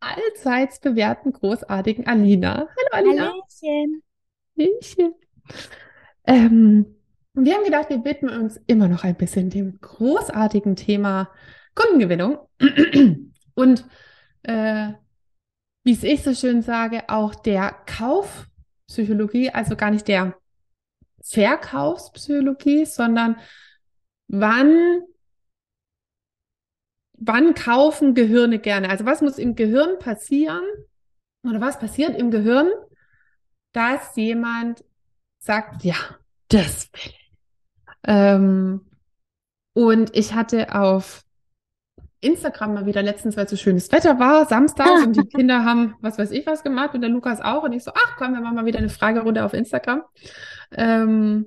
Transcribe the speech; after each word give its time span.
allseits 0.00 0.80
bewährten 0.80 1.32
großartigen 1.32 2.06
Alina. 2.06 2.68
Hallo 2.68 2.88
Alina. 2.92 3.32
Hallöchen. 3.32 4.02
Hallöchen. 4.56 5.14
Ähm, 6.26 6.86
wir 7.34 7.54
haben 7.54 7.64
gedacht, 7.64 7.90
wir 7.90 8.04
widmen 8.04 8.40
uns 8.40 8.60
immer 8.66 8.88
noch 8.88 9.04
ein 9.04 9.16
bisschen 9.16 9.50
dem 9.50 9.78
großartigen 9.80 10.76
Thema 10.76 11.30
Kundengewinnung 11.74 12.38
und 13.54 13.84
äh, 14.42 14.92
wie 15.84 15.92
es 15.92 16.02
ich 16.02 16.22
so 16.22 16.34
schön 16.34 16.62
sage, 16.62 17.08
auch 17.08 17.34
der 17.34 17.74
Kaufpsychologie, 17.86 19.50
also 19.50 19.76
gar 19.76 19.90
nicht 19.90 20.08
der 20.08 20.36
Verkaufspsychologie, 21.22 22.84
sondern 22.84 23.36
wann 24.28 25.02
wann 27.20 27.54
kaufen 27.54 28.14
Gehirne 28.14 28.58
gerne? 28.58 28.90
Also 28.90 29.04
was 29.04 29.20
muss 29.20 29.38
im 29.38 29.54
Gehirn 29.54 29.98
passieren 29.98 30.62
oder 31.46 31.60
was 31.60 31.78
passiert 31.78 32.16
im 32.18 32.30
Gehirn, 32.30 32.68
dass 33.72 34.16
jemand 34.16 34.84
sagt, 35.38 35.84
ja, 35.84 35.96
das 36.48 36.90
will 36.92 37.12
ich. 37.12 37.32
Ähm, 38.04 38.86
und 39.74 40.16
ich 40.16 40.34
hatte 40.34 40.74
auf 40.74 41.22
Instagram 42.20 42.74
mal 42.74 42.86
wieder 42.86 43.02
letztens, 43.02 43.36
weil 43.36 43.44
es 43.44 43.50
so 43.50 43.56
schönes 43.56 43.92
Wetter 43.92 44.18
war, 44.18 44.46
samstags 44.46 45.04
und 45.04 45.14
die 45.14 45.28
Kinder 45.36 45.64
haben, 45.64 45.94
was 46.00 46.18
weiß 46.18 46.32
ich, 46.32 46.46
was 46.46 46.64
gemacht 46.64 46.94
und 46.94 47.00
der 47.00 47.10
Lukas 47.10 47.40
auch 47.40 47.62
und 47.62 47.72
ich 47.72 47.84
so, 47.84 47.92
ach 47.94 48.16
komm, 48.16 48.34
wir 48.34 48.40
machen 48.40 48.56
mal 48.56 48.66
wieder 48.66 48.78
eine 48.78 48.88
Fragerunde 48.88 49.44
auf 49.44 49.54
Instagram. 49.54 50.02
Ähm, 50.72 51.46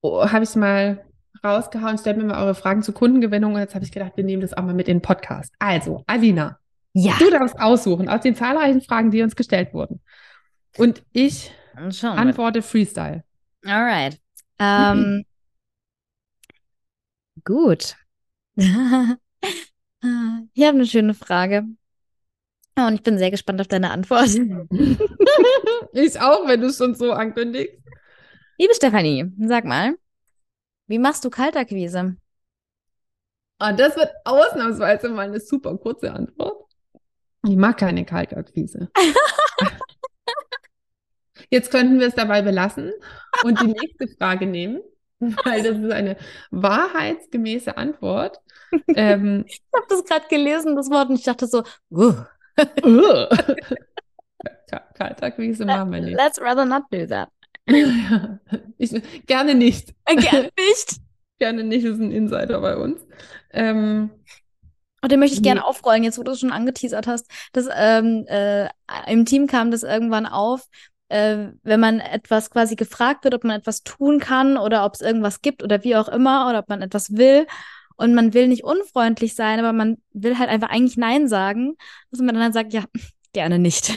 oh, 0.00 0.30
habe 0.30 0.44
ich 0.44 0.54
mal 0.54 1.04
rausgehauen, 1.44 1.98
stellt 1.98 2.16
mir 2.18 2.24
mal 2.24 2.42
eure 2.42 2.54
Fragen 2.54 2.82
zur 2.82 2.94
Kundengewinnung 2.94 3.54
und 3.54 3.60
jetzt 3.60 3.74
habe 3.74 3.84
ich 3.84 3.92
gedacht, 3.92 4.12
wir 4.16 4.24
nehmen 4.24 4.42
das 4.42 4.54
auch 4.54 4.62
mal 4.62 4.74
mit 4.74 4.88
in 4.88 4.98
den 4.98 5.02
Podcast. 5.02 5.54
Also, 5.58 6.04
Alina, 6.06 6.58
Ja, 6.92 7.14
du 7.18 7.30
darfst 7.30 7.58
aussuchen 7.60 8.08
aus 8.08 8.20
den 8.22 8.34
zahlreichen 8.34 8.80
Fragen, 8.82 9.10
die 9.10 9.22
uns 9.22 9.36
gestellt 9.36 9.72
wurden. 9.72 10.00
Und 10.76 11.02
ich 11.12 11.50
antworte 12.02 12.62
Freestyle. 12.62 13.24
Alright. 13.64 14.18
Ähm, 14.58 15.24
gut. 17.44 17.96
Ich 20.54 20.64
habe 20.64 20.76
eine 20.76 20.86
schöne 20.86 21.12
Frage. 21.12 21.64
Oh, 22.78 22.86
Und 22.86 22.94
ich 22.94 23.02
bin 23.02 23.18
sehr 23.18 23.32
gespannt 23.32 23.60
auf 23.60 23.66
deine 23.66 23.90
Antwort. 23.90 24.28
ich 25.92 26.20
auch, 26.20 26.46
wenn 26.46 26.60
du 26.60 26.68
es 26.68 26.78
schon 26.78 26.94
so 26.94 27.12
ankündigst. 27.12 27.76
Liebe 28.58 28.74
Stefanie, 28.74 29.32
sag 29.40 29.64
mal, 29.64 29.96
wie 30.88 30.98
machst 30.98 31.24
du 31.24 31.30
Kaltakquise? 31.30 32.16
Ah, 33.60 33.72
das 33.72 33.96
wird 33.96 34.10
ausnahmsweise 34.24 35.08
mal 35.08 35.26
eine 35.28 35.40
super 35.40 35.76
kurze 35.78 36.12
Antwort. 36.12 36.64
Ich 37.46 37.56
mag 37.56 37.78
keine 37.78 38.04
Kaltakquise. 38.04 38.88
Jetzt 41.50 41.70
könnten 41.70 41.98
wir 42.00 42.08
es 42.08 42.14
dabei 42.14 42.42
belassen 42.42 42.92
und 43.44 43.60
die 43.60 43.68
nächste 43.68 44.08
Frage 44.18 44.46
nehmen, 44.46 44.80
weil 45.18 45.62
das 45.62 45.78
ist 45.78 45.92
eine 45.92 46.16
wahrheitsgemäße 46.50 47.76
Antwort. 47.76 48.40
Ähm, 48.88 49.44
Ich 49.48 49.62
habe 49.74 49.86
das 49.88 50.04
gerade 50.04 50.26
gelesen, 50.28 50.76
das 50.76 50.90
Wort, 50.90 51.08
und 51.10 51.16
ich 51.16 51.24
dachte 51.24 51.46
so, 51.46 51.62
uh, 51.90 52.12
Ka- 54.70 54.86
Kaltakquise 54.94 55.64
machen 55.64 55.92
wir 55.92 56.00
nicht. 56.00 56.16
let's 56.16 56.40
rather 56.40 56.64
not 56.64 56.82
do 56.90 57.06
that. 57.06 57.28
Ich, 58.78 58.90
gerne 59.26 59.54
nicht. 59.54 59.94
Gerne 60.06 60.50
nicht. 60.58 60.96
Gerne 61.38 61.62
nicht, 61.62 61.84
ist 61.84 62.00
ein 62.00 62.10
Insider 62.10 62.60
bei 62.60 62.76
uns. 62.76 63.00
Ähm, 63.52 64.10
Und 65.02 65.12
den 65.12 65.20
möchte 65.20 65.36
ich 65.36 65.42
gerne 65.42 65.64
aufrollen, 65.64 66.02
jetzt 66.02 66.18
wo 66.18 66.24
du 66.24 66.32
es 66.32 66.40
schon 66.40 66.50
angeteasert 66.50 67.06
hast. 67.06 67.30
Das, 67.52 67.68
ähm, 67.76 68.26
äh, 68.26 68.68
Im 69.06 69.24
Team 69.24 69.46
kam 69.46 69.70
das 69.70 69.84
irgendwann 69.84 70.26
auf, 70.26 70.66
äh, 71.08 71.48
wenn 71.62 71.78
man 71.78 72.00
etwas 72.00 72.50
quasi 72.50 72.74
gefragt 72.74 73.22
wird, 73.22 73.34
ob 73.34 73.44
man 73.44 73.56
etwas 73.60 73.84
tun 73.84 74.18
kann 74.18 74.58
oder 74.58 74.84
ob 74.84 74.94
es 74.94 75.00
irgendwas 75.00 75.42
gibt 75.42 75.62
oder 75.62 75.84
wie 75.84 75.94
auch 75.94 76.08
immer 76.08 76.48
oder 76.48 76.58
ob 76.58 76.68
man 76.68 76.82
etwas 76.82 77.16
will. 77.16 77.46
Und 77.96 78.14
man 78.14 78.34
will 78.34 78.48
nicht 78.48 78.64
unfreundlich 78.64 79.36
sein, 79.36 79.60
aber 79.60 79.72
man 79.72 79.98
will 80.12 80.38
halt 80.38 80.50
einfach 80.50 80.70
eigentlich 80.70 80.96
Nein 80.96 81.28
sagen. 81.28 81.76
Dass 82.10 82.20
man 82.20 82.34
dann 82.34 82.52
sagt, 82.52 82.72
ja, 82.72 82.84
gerne 83.32 83.60
nicht. 83.60 83.96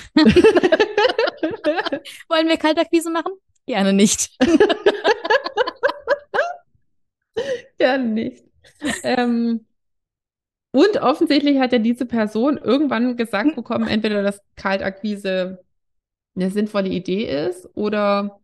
Wollen 2.30 2.48
wir 2.48 2.58
Kaltakquise 2.58 3.10
machen? 3.10 3.34
Gerne 3.66 3.94
nicht. 3.94 4.30
gerne 7.78 8.08
nicht. 8.08 8.44
Ähm, 9.04 9.66
und 10.72 10.98
offensichtlich 11.02 11.60
hat 11.60 11.74
ja 11.74 11.80
diese 11.80 12.06
Person 12.06 12.58
irgendwann 12.58 13.18
gesagt 13.18 13.56
bekommen, 13.56 13.88
entweder 13.88 14.24
dass 14.24 14.42
Kaltakquise 14.56 15.64
eine 16.36 16.50
sinnvolle 16.50 16.90
Idee 16.90 17.48
ist 17.48 17.70
oder 17.76 18.40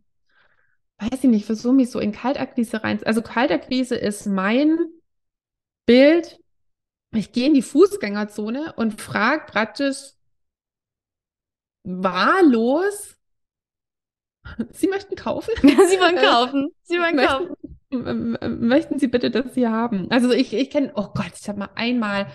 weiß 1.00 1.24
ich 1.24 1.30
nicht, 1.30 1.46
versuche 1.46 1.74
mich 1.74 1.90
so 1.90 2.00
in 2.00 2.12
Kaltakquise 2.12 2.84
rein. 2.84 3.00
Also 3.06 3.22
Kaltakquise 3.22 3.96
ist 3.96 4.26
mein 4.26 4.78
Bild. 5.86 6.40
Ich 7.14 7.32
gehe 7.32 7.48
in 7.48 7.54
die 7.54 7.62
Fußgängerzone 7.62 8.74
und 8.76 9.00
frage 9.00 9.46
praktisch 9.46 10.14
wahllos, 11.84 13.17
Sie 14.72 14.88
möchten 14.88 15.16
kaufen? 15.16 15.52
Sie 15.62 16.00
wollen 16.00 16.18
Äh, 16.18 16.22
kaufen. 16.26 16.70
Sie 16.84 16.98
wollen 16.98 17.16
möchten- 17.16 17.48
kaufen. 17.48 18.38
Möchten 18.68 19.00
Sie 19.00 19.08
bitte 19.08 19.32
das 19.32 19.54
hier 19.54 19.72
haben? 19.72 20.08
Also 20.10 20.32
ich, 20.32 20.54
ich 20.54 20.70
kenne, 20.70 20.92
oh 20.96 21.08
Gott, 21.14 21.32
ich 21.40 21.48
habe 21.48 21.60
mal 21.60 21.70
einmal 21.76 22.28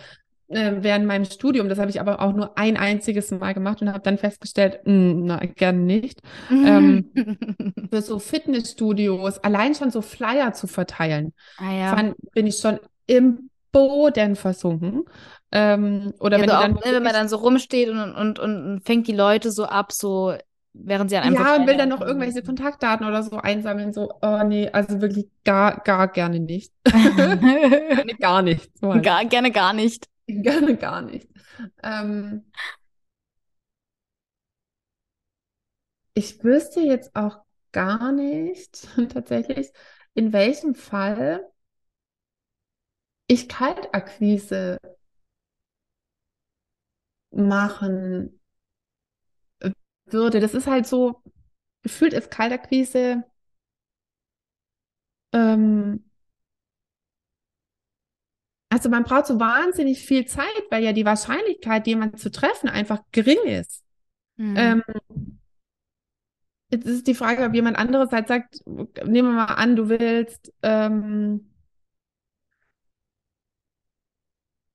äh, 0.49 0.73
während 0.81 1.06
meinem 1.06 1.25
Studium, 1.27 1.69
das 1.69 1.78
habe 1.78 1.91
ich 1.91 2.00
aber 2.00 2.21
auch 2.23 2.33
nur 2.33 2.56
ein 2.59 2.77
einziges 2.78 3.31
Mal 3.33 3.53
gemacht 3.55 3.83
und 3.83 3.89
habe 3.91 4.00
dann 4.00 4.17
festgestellt, 4.19 4.81
mh, 4.84 5.15
na, 5.27 5.37
gerne 5.39 5.78
nicht. 5.78 6.21
Ähm, 6.50 7.11
Für 7.91 8.00
so 8.03 8.19
Fitnessstudios, 8.19 9.39
allein 9.41 9.75
schon 9.75 9.91
so 9.91 10.00
Flyer 10.03 10.53
zu 10.55 10.67
verteilen, 10.67 11.33
ah 11.59 11.73
ja. 11.73 11.97
fand, 11.97 12.15
bin 12.33 12.47
ich 12.47 12.56
schon 12.56 12.79
im 13.06 13.50
Boden 13.73 14.37
versunken. 14.37 15.05
Ähm, 15.53 16.15
oder 16.19 16.39
Ja, 16.39 16.43
wenn 16.43 16.49
so 16.49 16.55
die 16.55 16.59
auch, 16.59 16.62
dann 16.62 16.73
ne, 16.73 16.81
wenn 16.97 17.03
man 17.03 17.12
dann 17.12 17.29
so 17.29 17.37
rumsteht 17.37 17.89
und, 17.91 18.15
und, 18.15 18.39
und 18.39 18.81
fängt 18.84 19.06
die 19.06 19.12
Leute 19.15 19.50
so 19.50 19.65
ab, 19.65 19.93
so 19.93 20.34
während 20.75 21.10
sie 21.10 21.16
an 21.16 21.25
einem 21.25 21.34
Ja, 21.34 21.56
und 21.56 21.66
will 21.66 21.77
dann 21.77 21.88
noch 21.88 22.00
irgendwelche 22.00 22.43
Kontaktdaten 22.43 23.06
oder 23.06 23.22
so 23.22 23.37
einsammeln, 23.37 23.93
so, 23.93 24.12
oh 24.22 24.43
nee, 24.44 24.69
also 24.71 25.00
wirklich 25.00 25.28
gar, 25.44 25.81
gar 25.81 26.09
gerne 26.09 26.41
nicht. 26.41 26.72
Gerne 26.84 28.15
gar 28.19 28.43
nicht. 28.43 28.71
So 28.78 28.93
halt. 28.93 29.05
gar, 29.05 29.25
gerne 29.25 29.50
gar 29.50 29.72
nicht. 29.72 30.09
Gerne 30.27 30.77
gar 30.77 31.03
nicht. 31.03 31.28
Ähm, 31.82 32.44
ich 36.15 36.43
wüsste 36.43 36.81
jetzt 36.81 37.15
auch 37.15 37.38
gar 37.72 38.12
nicht, 38.12 38.88
tatsächlich, 39.12 39.72
in 40.15 40.32
welchem 40.32 40.75
Fall 40.75 41.47
ich 43.27 43.49
Kaltakquise 43.49 44.78
machen 47.31 48.42
würde. 50.12 50.41
Das 50.41 50.55
ist 50.55 50.67
halt 50.67 50.87
so, 50.87 51.23
gefühlt 51.82 52.12
ist 52.12 52.31
Kaltakquise 52.31 53.25
ähm, 55.32 56.05
also 58.69 58.88
man 58.88 59.05
braucht 59.05 59.26
so 59.26 59.38
wahnsinnig 59.38 60.05
viel 60.05 60.26
Zeit, 60.26 60.47
weil 60.70 60.82
ja 60.82 60.93
die 60.93 61.05
Wahrscheinlichkeit, 61.05 61.87
jemanden 61.87 62.17
zu 62.17 62.31
treffen, 62.31 62.69
einfach 62.69 63.03
gering 63.12 63.44
ist. 63.44 63.85
Hm. 64.37 64.55
Ähm, 64.56 64.82
jetzt 66.70 66.87
ist 66.87 67.06
die 67.06 67.15
Frage, 67.15 67.44
ob 67.44 67.55
jemand 67.55 67.76
anderes 67.76 68.12
halt 68.12 68.29
sagt, 68.29 68.61
nehmen 68.67 69.29
wir 69.29 69.47
mal 69.47 69.55
an, 69.55 69.76
du 69.76 69.88
willst 69.88 70.53
ähm, 70.62 71.50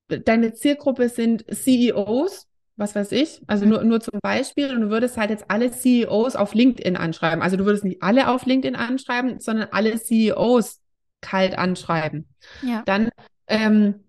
deine 0.07 0.53
Zielgruppe 0.53 1.09
sind 1.09 1.45
CEOs, 1.51 2.46
was 2.77 2.95
weiß 2.95 3.11
ich, 3.11 3.41
also 3.47 3.65
nur, 3.65 3.83
nur 3.83 3.99
zum 3.99 4.19
Beispiel, 4.21 4.73
und 4.73 4.81
du 4.81 4.89
würdest 4.89 5.17
halt 5.17 5.29
jetzt 5.31 5.45
alle 5.49 5.71
CEOs 5.71 6.35
auf 6.35 6.53
LinkedIn 6.53 6.95
anschreiben. 6.95 7.41
Also 7.41 7.57
du 7.57 7.65
würdest 7.65 7.83
nicht 7.83 8.01
alle 8.03 8.29
auf 8.29 8.45
LinkedIn 8.45 8.75
anschreiben, 8.75 9.39
sondern 9.39 9.69
alle 9.71 9.99
CEOs 9.99 10.79
kalt 11.21 11.57
anschreiben. 11.57 12.27
ja. 12.61 12.83
Dann 12.85 13.09
ähm, 13.47 14.03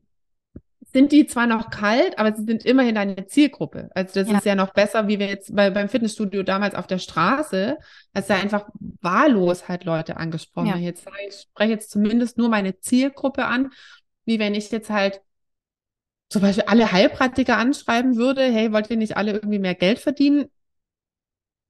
sind 0.92 1.12
die 1.12 1.26
zwar 1.26 1.46
noch 1.46 1.70
kalt, 1.70 2.18
aber 2.18 2.34
sie 2.34 2.44
sind 2.44 2.64
immerhin 2.64 2.94
deine 2.94 3.26
Zielgruppe. 3.26 3.90
Also 3.94 4.20
das 4.20 4.28
Ja. 4.30 4.38
ist 4.38 4.44
ja 4.46 4.54
noch 4.54 4.72
besser, 4.72 5.06
wie 5.08 5.18
wir 5.18 5.26
jetzt 5.28 5.54
bei, 5.54 5.70
beim 5.70 5.88
Fitnessstudio 5.88 6.42
damals 6.42 6.74
auf 6.74 6.86
der 6.86 6.98
Straße, 6.98 7.76
als 8.14 8.26
da 8.26 8.36
einfach 8.36 8.68
wahllos 9.00 9.68
halt 9.68 9.84
Leute 9.84 10.16
angesprochen. 10.16 10.66
Ja. 10.68 10.74
haben. 10.74 10.82
Jetzt 10.82 11.06
ich 11.28 11.40
spreche 11.42 11.72
jetzt 11.72 11.90
zumindest 11.90 12.38
nur 12.38 12.48
meine 12.48 12.78
Zielgruppe 12.80 13.44
an, 13.44 13.70
wie 14.24 14.38
wenn 14.38 14.54
ich 14.54 14.70
jetzt 14.70 14.90
halt 14.90 15.20
zum 16.28 16.42
Beispiel 16.42 16.64
alle 16.66 16.92
Heilpraktiker 16.92 17.56
anschreiben 17.58 18.16
würde, 18.16 18.42
hey, 18.42 18.72
wollt 18.72 18.90
ihr 18.90 18.96
nicht 18.96 19.16
alle 19.16 19.32
irgendwie 19.32 19.58
mehr 19.58 19.74
Geld 19.74 19.98
verdienen? 19.98 20.46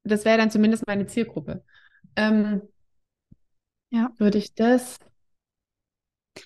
Das 0.04 0.24
wäre 0.24 0.38
dann 0.38 0.50
zumindest 0.50 0.86
meine 0.86 1.06
Zielgruppe. 1.06 1.64
Ähm, 2.16 2.62
Ja. 3.90 4.12
würde 4.18 4.38
ich 4.38 4.54
das 4.54 4.98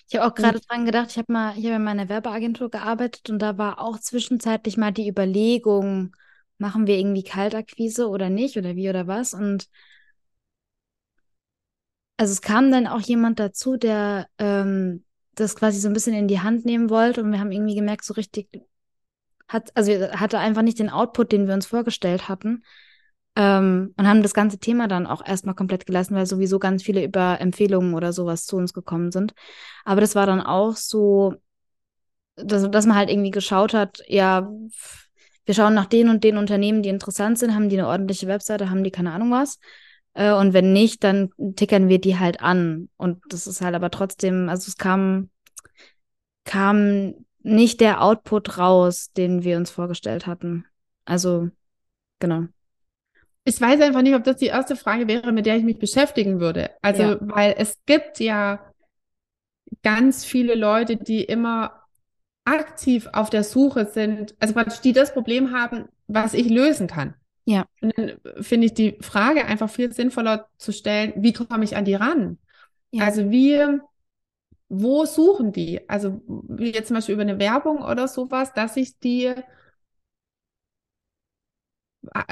Ich 0.07 0.15
habe 0.15 0.25
auch 0.27 0.35
gerade 0.35 0.59
dran 0.61 0.85
gedacht, 0.85 1.11
ich 1.11 1.17
habe 1.17 1.31
mal, 1.31 1.53
habe 1.55 1.67
in 1.75 1.83
meiner 1.83 2.09
Werbeagentur 2.09 2.69
gearbeitet 2.69 3.29
und 3.29 3.39
da 3.39 3.57
war 3.57 3.79
auch 3.79 3.99
zwischenzeitlich 3.99 4.77
mal 4.77 4.91
die 4.91 5.07
Überlegung, 5.09 6.15
machen 6.57 6.87
wir 6.87 6.97
irgendwie 6.97 7.23
Kaltakquise 7.23 8.07
oder 8.09 8.29
nicht 8.29 8.57
oder 8.57 8.75
wie 8.75 8.89
oder 8.89 9.07
was? 9.07 9.33
Und 9.33 9.67
also 12.17 12.31
es 12.33 12.41
kam 12.41 12.71
dann 12.71 12.87
auch 12.87 13.01
jemand 13.01 13.39
dazu, 13.39 13.77
der 13.77 14.27
ähm, 14.37 15.03
das 15.35 15.55
quasi 15.55 15.79
so 15.79 15.87
ein 15.87 15.93
bisschen 15.93 16.13
in 16.13 16.27
die 16.27 16.41
Hand 16.41 16.65
nehmen 16.65 16.89
wollte 16.89 17.21
und 17.21 17.31
wir 17.31 17.39
haben 17.39 17.51
irgendwie 17.51 17.75
gemerkt, 17.75 18.05
so 18.05 18.13
richtig 18.13 18.49
hat, 19.47 19.71
also 19.75 19.91
hatte 20.11 20.39
einfach 20.39 20.61
nicht 20.61 20.79
den 20.79 20.89
Output, 20.89 21.31
den 21.31 21.47
wir 21.47 21.53
uns 21.53 21.65
vorgestellt 21.65 22.29
hatten. 22.29 22.63
Ähm, 23.35 23.93
und 23.97 24.07
haben 24.07 24.21
das 24.21 24.33
ganze 24.35 24.59
Thema 24.59 24.87
dann 24.87 25.07
auch 25.07 25.25
erstmal 25.25 25.55
komplett 25.55 25.85
gelassen, 25.87 26.15
weil 26.15 26.27
sowieso 26.27 26.59
ganz 26.59 26.83
viele 26.83 27.03
über 27.03 27.41
Empfehlungen 27.41 27.95
oder 27.95 28.13
sowas 28.13 28.45
zu 28.45 28.57
uns 28.57 28.73
gekommen 28.73 29.11
sind. 29.11 29.33
Aber 29.85 30.01
das 30.01 30.13
war 30.15 30.27
dann 30.27 30.41
auch 30.41 30.75
so, 30.75 31.33
dass, 32.35 32.69
dass 32.69 32.85
man 32.85 32.95
halt 32.95 33.09
irgendwie 33.09 33.31
geschaut 33.31 33.73
hat, 33.73 34.03
ja, 34.07 34.51
wir 35.45 35.53
schauen 35.53 35.73
nach 35.73 35.87
den 35.87 36.09
und 36.09 36.23
den 36.23 36.37
Unternehmen, 36.37 36.83
die 36.83 36.89
interessant 36.89 37.37
sind, 37.39 37.53
haben 37.53 37.69
die 37.69 37.77
eine 37.77 37.87
ordentliche 37.87 38.27
Webseite, 38.27 38.69
haben 38.69 38.83
die 38.83 38.91
keine 38.91 39.11
Ahnung 39.11 39.31
was. 39.31 39.59
Äh, 40.13 40.33
und 40.33 40.53
wenn 40.53 40.73
nicht, 40.73 41.03
dann 41.03 41.31
tickern 41.55 41.89
wir 41.89 41.99
die 41.99 42.19
halt 42.19 42.41
an. 42.41 42.89
Und 42.97 43.21
das 43.29 43.47
ist 43.47 43.61
halt 43.61 43.75
aber 43.75 43.91
trotzdem, 43.91 44.49
also 44.49 44.67
es 44.67 44.77
kam, 44.77 45.29
kam 46.45 47.13
nicht 47.41 47.81
der 47.81 48.01
Output 48.01 48.57
raus, 48.57 49.11
den 49.13 49.43
wir 49.43 49.57
uns 49.57 49.71
vorgestellt 49.71 50.27
hatten. 50.27 50.65
Also, 51.05 51.49
genau. 52.19 52.45
Ich 53.43 53.59
weiß 53.59 53.81
einfach 53.81 54.01
nicht, 54.01 54.15
ob 54.15 54.23
das 54.23 54.37
die 54.37 54.45
erste 54.45 54.75
Frage 54.75 55.07
wäre, 55.07 55.31
mit 55.33 55.45
der 55.45 55.57
ich 55.57 55.63
mich 55.63 55.77
beschäftigen 55.77 56.39
würde. 56.39 56.71
Also, 56.81 57.03
Ja. 57.03 57.17
weil 57.19 57.55
es 57.57 57.77
gibt 57.85 58.19
ja 58.19 58.59
ganz 59.81 60.23
viele 60.23 60.55
Leute, 60.55 60.95
die 60.95 61.23
immer 61.23 61.81
aktiv 62.45 63.09
auf 63.13 63.29
der 63.29 63.43
Suche 63.43 63.85
sind, 63.85 64.35
also 64.39 64.53
die 64.83 64.93
das 64.93 65.13
Problem 65.13 65.51
haben, 65.51 65.87
was 66.07 66.33
ich 66.33 66.49
lösen 66.49 66.87
kann. 66.87 67.15
Ja. 67.45 67.65
Und 67.81 67.97
dann 67.97 68.13
finde 68.41 68.67
ich 68.67 68.73
die 68.73 68.97
Frage 69.01 69.45
einfach 69.45 69.69
viel 69.69 69.91
sinnvoller 69.93 70.47
zu 70.57 70.71
stellen, 70.71 71.13
wie 71.17 71.33
komme 71.33 71.63
ich 71.63 71.75
an 71.75 71.85
die 71.85 71.95
ran? 71.95 72.37
Ja. 72.91 73.05
Also 73.05 73.29
wie, 73.31 73.59
wo 74.69 75.05
suchen 75.05 75.51
die? 75.51 75.87
Also 75.89 76.21
wie 76.27 76.71
jetzt 76.71 76.87
zum 76.87 76.95
Beispiel 76.95 77.13
über 77.13 77.23
eine 77.23 77.39
Werbung 77.39 77.81
oder 77.81 78.07
sowas, 78.07 78.53
dass 78.53 78.77
ich 78.77 78.99
die 78.99 79.33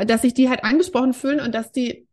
dass 0.06 0.22
sich 0.22 0.34
die 0.34 0.50
halt 0.50 0.64
angesprochen 0.64 1.14
fühlen 1.14 1.40
und 1.40 1.56
dass 1.56 1.72
die 1.72 2.08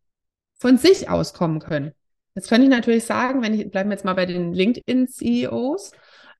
von 0.58 0.78
sich 0.78 1.08
auskommen 1.08 1.60
können. 1.60 1.92
Jetzt 2.34 2.48
könnte 2.48 2.64
ich 2.64 2.70
natürlich 2.70 3.04
sagen, 3.04 3.42
wenn 3.42 3.54
ich, 3.54 3.70
bleiben 3.70 3.90
wir 3.90 3.94
jetzt 3.94 4.04
mal 4.04 4.14
bei 4.14 4.26
den 4.26 4.52
LinkedIn-CEOs, 4.52 5.92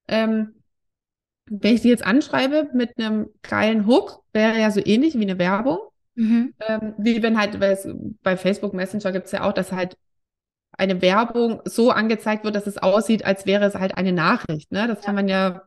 ähm, 0.06 0.62
wenn 1.46 1.74
ich 1.74 1.80
die 1.80 1.88
jetzt 1.88 2.04
anschreibe 2.04 2.68
mit 2.72 2.98
einem 2.98 3.28
geilen 3.42 3.86
Hook, 3.86 4.22
wäre 4.32 4.58
ja 4.60 4.70
so 4.70 4.80
ähnlich 4.84 5.18
wie 5.18 5.22
eine 5.22 5.38
Werbung. 5.38 5.78
Mhm. 6.18 6.52
Ähm, 6.58 6.94
wie 6.98 7.22
wenn 7.22 7.38
halt, 7.38 7.60
weil 7.60 7.72
es, 7.72 7.88
bei 8.24 8.36
Facebook 8.36 8.74
Messenger 8.74 9.12
gibt 9.12 9.26
es 9.26 9.32
ja 9.32 9.44
auch, 9.44 9.52
dass 9.52 9.70
halt 9.70 9.96
eine 10.72 11.00
Werbung 11.00 11.62
so 11.64 11.92
angezeigt 11.92 12.42
wird, 12.42 12.56
dass 12.56 12.66
es 12.66 12.76
aussieht, 12.76 13.24
als 13.24 13.46
wäre 13.46 13.64
es 13.64 13.76
halt 13.76 13.96
eine 13.96 14.12
Nachricht. 14.12 14.72
Ne? 14.72 14.88
Das 14.88 15.00
kann 15.00 15.14
man 15.14 15.28
ja, 15.28 15.62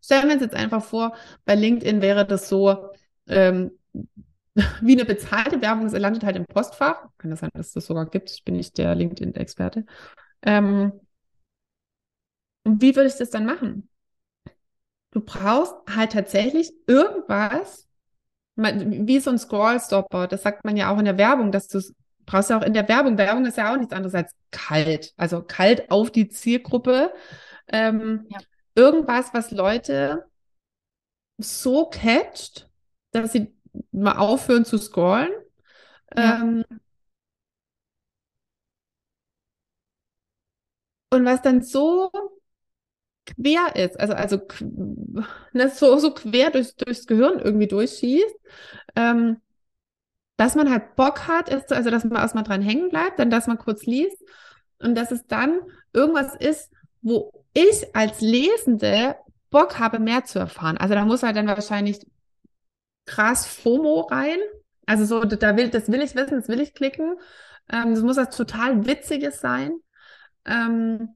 stellen 0.00 0.28
wir 0.28 0.34
uns 0.34 0.42
jetzt 0.42 0.54
einfach 0.54 0.84
vor, 0.84 1.16
bei 1.44 1.56
LinkedIn 1.56 2.02
wäre 2.02 2.24
das 2.24 2.48
so, 2.48 2.90
ähm, 3.26 3.72
wie 4.80 4.92
eine 4.92 5.04
bezahlte 5.04 5.60
Werbung, 5.60 5.86
es 5.86 5.92
landet 5.92 6.22
halt 6.22 6.36
im 6.36 6.46
Postfach. 6.46 7.08
Kann 7.18 7.30
das 7.30 7.40
sein, 7.40 7.50
dass 7.52 7.68
es 7.68 7.72
das 7.72 7.86
sogar 7.86 8.06
gibt? 8.06 8.30
Ich 8.30 8.44
bin 8.44 8.54
nicht 8.54 8.78
der 8.78 8.94
LinkedIn-Experte. 8.94 9.86
Ähm, 10.42 10.92
und 12.62 12.80
wie 12.80 12.94
würde 12.94 13.08
ich 13.08 13.16
das 13.16 13.30
dann 13.30 13.44
machen? 13.44 13.88
Du 15.10 15.20
brauchst 15.20 15.74
halt 15.88 16.12
tatsächlich 16.12 16.72
irgendwas, 16.86 17.85
man- 18.56 19.06
wie 19.06 19.20
so 19.20 19.30
ein 19.30 19.38
Scrollstopper. 19.38 20.26
Das 20.26 20.42
sagt 20.42 20.64
man 20.64 20.76
ja 20.76 20.92
auch 20.92 20.98
in 20.98 21.04
der 21.04 21.18
Werbung, 21.18 21.52
dass 21.52 21.68
du 21.68 21.80
brauchst 22.26 22.50
ja 22.50 22.58
auch 22.58 22.62
in 22.62 22.74
der 22.74 22.88
Werbung. 22.88 23.18
Werbung 23.18 23.46
ist 23.46 23.56
ja 23.56 23.72
auch 23.72 23.76
nichts 23.78 23.92
anderes 23.92 24.14
als 24.14 24.32
kalt. 24.50 25.12
Also 25.16 25.42
kalt 25.42 25.90
auf 25.90 26.10
die 26.10 26.28
Zielgruppe. 26.28 27.12
Ähm, 27.68 28.26
Ja. 28.30 28.38
Irgendwas, 28.74 29.32
was 29.32 29.52
Leute 29.52 30.26
so 31.38 31.86
catcht, 31.88 32.68
dass 33.12 33.32
sie 33.32 33.54
mal 33.92 34.18
aufhören 34.18 34.64
zu 34.64 34.78
scrollen. 34.78 35.30
Ja. 36.16 36.40
Ähm, 36.42 36.64
und 41.10 41.24
was 41.24 41.42
dann 41.42 41.62
so 41.62 42.10
quer 43.40 43.76
ist, 43.76 43.98
also, 43.98 44.14
also 44.14 44.40
ne, 45.52 45.70
so, 45.70 45.98
so 45.98 46.12
quer 46.12 46.50
durchs, 46.50 46.74
durchs 46.76 47.06
Gehirn 47.06 47.38
irgendwie 47.38 47.68
durchschießt, 47.68 48.36
ähm, 48.96 49.40
dass 50.36 50.54
man 50.54 50.70
halt 50.70 50.96
Bock 50.96 51.26
hat, 51.28 51.48
ist, 51.48 51.72
also 51.72 51.90
dass 51.90 52.04
man 52.04 52.16
erstmal 52.16 52.44
dran 52.44 52.62
hängen 52.62 52.90
bleibt, 52.90 53.18
dann 53.18 53.30
dass 53.30 53.46
man 53.46 53.58
kurz 53.58 53.86
liest 53.86 54.18
und 54.78 54.94
dass 54.94 55.10
es 55.10 55.26
dann 55.26 55.60
irgendwas 55.92 56.34
ist, 56.36 56.70
wo 57.02 57.32
ich 57.54 57.94
als 57.94 58.20
Lesende 58.20 59.16
Bock 59.50 59.78
habe, 59.78 59.98
mehr 59.98 60.24
zu 60.24 60.38
erfahren. 60.38 60.76
Also 60.76 60.94
da 60.94 61.04
muss 61.04 61.22
halt 61.22 61.36
dann 61.36 61.46
wahrscheinlich 61.46 62.04
krass 63.06 63.46
FOMO 63.46 64.00
rein. 64.10 64.38
Also 64.84 65.04
so, 65.04 65.24
da 65.24 65.56
will, 65.56 65.70
das 65.70 65.90
will 65.90 66.02
ich 66.02 66.14
wissen, 66.14 66.40
das 66.40 66.48
will 66.48 66.60
ich 66.60 66.74
klicken. 66.74 67.16
Ähm, 67.72 67.94
das 67.94 68.02
muss 68.02 68.16
was 68.16 68.36
total 68.36 68.86
Witziges 68.86 69.40
sein. 69.40 69.78
Ähm, 70.44 71.14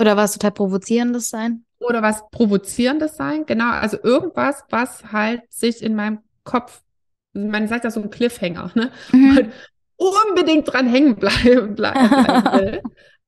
Oder 0.00 0.16
was 0.16 0.32
total 0.32 0.52
Provozierendes 0.52 1.28
sein? 1.28 1.64
oder 1.80 2.02
was 2.02 2.28
Provozierendes 2.30 3.16
sein. 3.16 3.46
Genau, 3.46 3.70
also 3.70 3.98
irgendwas, 4.02 4.64
was 4.70 5.12
halt 5.12 5.42
sich 5.52 5.82
in 5.82 5.94
meinem 5.94 6.20
Kopf, 6.44 6.82
man 7.32 7.68
sagt 7.68 7.84
ja 7.84 7.90
so 7.90 8.00
ein 8.00 8.10
Cliffhanger, 8.10 8.72
ne? 8.74 8.90
Mhm. 9.12 9.52
unbedingt 9.96 10.72
dran 10.72 10.88
hängen 10.88 11.16
bleiben, 11.16 11.74
bleiben, 11.74 12.10
will. 12.52 12.82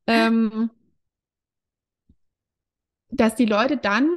ähm, 0.06 0.70
dass 3.10 3.34
die 3.34 3.46
Leute 3.46 3.76
dann 3.76 4.16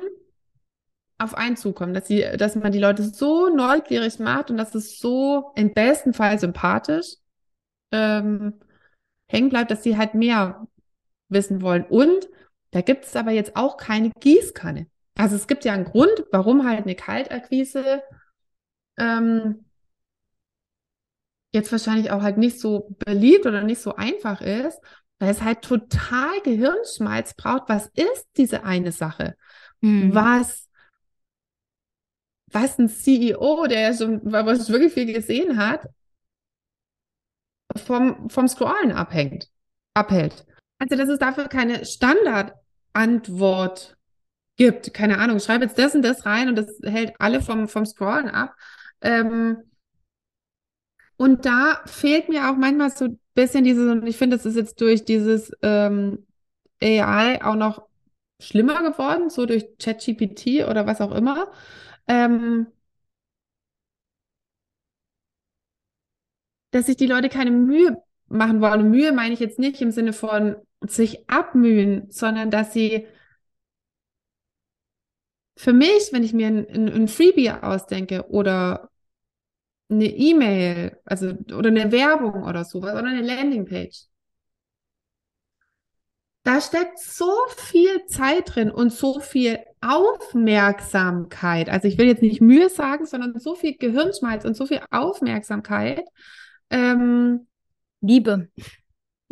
auf 1.18 1.36
einen 1.36 1.58
zukommen, 1.58 1.94
dass 1.94 2.08
sie, 2.08 2.26
dass 2.38 2.56
man 2.56 2.72
die 2.72 2.80
Leute 2.80 3.04
so 3.04 3.50
neugierig 3.50 4.20
macht 4.20 4.52
und 4.52 4.58
dass 4.58 4.76
es 4.76 5.00
so 5.00 5.52
im 5.56 5.74
besten 5.74 6.14
Fall 6.14 6.38
sympathisch 6.38 7.16
ähm, 7.92 8.60
hängen 9.28 9.50
bleibt, 9.50 9.72
dass 9.72 9.84
sie 9.84 9.98
halt 9.98 10.14
mehr 10.14 10.68
wissen 11.30 11.62
wollen. 11.62 11.86
Und 11.86 12.30
da 12.74 12.82
gibt 12.82 13.06
es 13.06 13.16
aber 13.16 13.32
jetzt 13.32 13.56
auch 13.56 13.78
keine 13.78 14.10
Gießkanne. 14.20 14.88
Also 15.16 15.36
es 15.36 15.46
gibt 15.46 15.64
ja 15.64 15.74
einen 15.74 15.86
Grund, 15.86 16.26
warum 16.32 16.68
halt 16.68 16.82
eine 16.82 16.96
Kaltakquise 16.96 18.02
ähm, 18.98 19.66
jetzt 21.52 21.72
wahrscheinlich 21.72 22.10
auch 22.10 22.24
halt 22.24 22.38
nicht 22.38 22.60
so 22.60 22.96
beliebt 23.06 23.46
oder 23.46 23.62
nicht 23.64 23.80
so 23.80 23.96
einfach 23.96 24.42
ist, 24.42 24.80
weil 25.20 25.30
es 25.30 25.44
halt 25.44 25.62
total 25.62 26.42
Gehirnschmalz 26.44 27.36
braucht. 27.36 27.70
Was 27.70 27.92
ist 27.94 28.28
diese 28.38 28.64
eine 28.64 28.92
Sache? 28.92 29.36
Mhm. 29.82 30.16
Was, 30.16 30.68
was 32.48 32.80
ein 32.80 32.90
CEO, 32.90 33.68
der 33.68 33.82
ja 33.82 33.94
schon 33.94 34.20
was 34.24 34.70
wirklich 34.70 34.94
viel 34.94 35.14
gesehen 35.14 35.58
hat, 35.58 35.88
vom, 37.76 38.32
vom 38.32 38.48
Scrollen 38.48 38.92
abhängt, 38.92 39.50
abhält. 39.94 40.46
Also, 40.80 40.96
dass 40.96 41.10
es 41.10 41.20
dafür 41.20 41.48
keine 41.48 41.86
Standardantwort 42.94 43.98
gibt. 44.58 44.94
Keine 44.94 45.20
Ahnung, 45.20 45.38
ich 45.38 45.44
schreibe 45.44 45.66
jetzt 45.66 45.78
das 45.78 45.96
und 45.96 46.04
das 46.04 46.26
rein 46.26 46.50
und 46.50 46.56
das 46.56 46.80
hält 46.84 47.14
alle 47.20 47.42
vom, 47.42 47.68
vom 47.68 47.86
Scrollen 47.86 48.30
ab. 48.30 48.56
Ähm, 49.02 49.58
und 51.18 51.46
da 51.46 51.82
fehlt 51.86 52.30
mir 52.30 52.50
auch 52.50 52.56
manchmal 52.56 52.90
so 52.92 53.06
ein 53.06 53.20
bisschen 53.34 53.64
dieses, 53.64 53.90
und 53.90 54.06
ich 54.08 54.18
finde, 54.18 54.38
das 54.38 54.46
ist 54.46 54.56
jetzt 54.56 54.82
durch 54.82 55.06
dieses 55.06 55.52
ähm, 55.62 56.26
AI 56.82 57.44
auch 57.44 57.56
noch 57.56 57.88
schlimmer 58.42 58.82
geworden, 58.84 59.30
so 59.30 59.46
durch 59.46 59.66
ChatGPT 59.80 60.68
oder 60.70 60.86
was 60.86 61.02
auch 61.02 61.12
immer. 61.14 61.52
Ähm, 62.08 62.68
dass 66.72 66.88
sich 66.88 66.98
die 66.98 67.06
Leute 67.08 67.30
keine 67.30 67.52
Mühe 67.52 68.02
machen 68.28 68.62
wollen. 68.62 68.90
Mühe 68.90 69.12
meine 69.12 69.34
ich 69.34 69.40
jetzt 69.40 69.60
nicht 69.60 69.82
im 69.82 69.92
Sinne 69.92 70.12
von 70.14 70.56
sich 70.88 71.30
abmühen, 71.30 72.10
sondern 72.10 72.52
dass 72.52 72.74
sie 72.74 73.08
für 75.56 75.74
mich, 75.74 76.10
wenn 76.12 76.24
ich 76.24 76.34
mir 76.34 76.48
ein, 76.48 76.90
ein, 76.90 77.08
Freebie 77.08 77.52
ausdenke 77.52 78.28
oder 78.30 78.90
eine 79.90 80.06
E-Mail, 80.06 80.98
also 81.06 81.30
oder 81.56 81.70
eine 81.70 81.92
Werbung 81.92 82.44
oder 82.44 82.66
sowas 82.66 82.94
oder 82.94 83.08
eine 83.08 83.22
Landingpage, 83.22 84.08
da 86.44 86.60
steckt 86.60 87.00
so 87.00 87.32
viel 87.56 88.06
Zeit 88.08 88.56
drin 88.56 88.70
und 88.70 88.92
so 88.92 89.20
viel 89.22 89.60
Aufmerksamkeit. 89.80 91.70
Also 91.70 91.88
ich 91.88 91.98
will 91.98 92.08
jetzt 92.08 92.22
nicht 92.22 92.42
Mühe 92.42 92.70
sagen, 92.70 93.06
sondern 93.06 93.40
so 93.40 93.56
viel 93.56 93.78
Gehirnschmalz 93.78 94.44
und 94.44 94.56
so 94.58 94.66
viel 94.66 94.82
Aufmerksamkeit. 94.92 96.04
Ähm, 96.70 97.48
Liebe. 98.02 98.50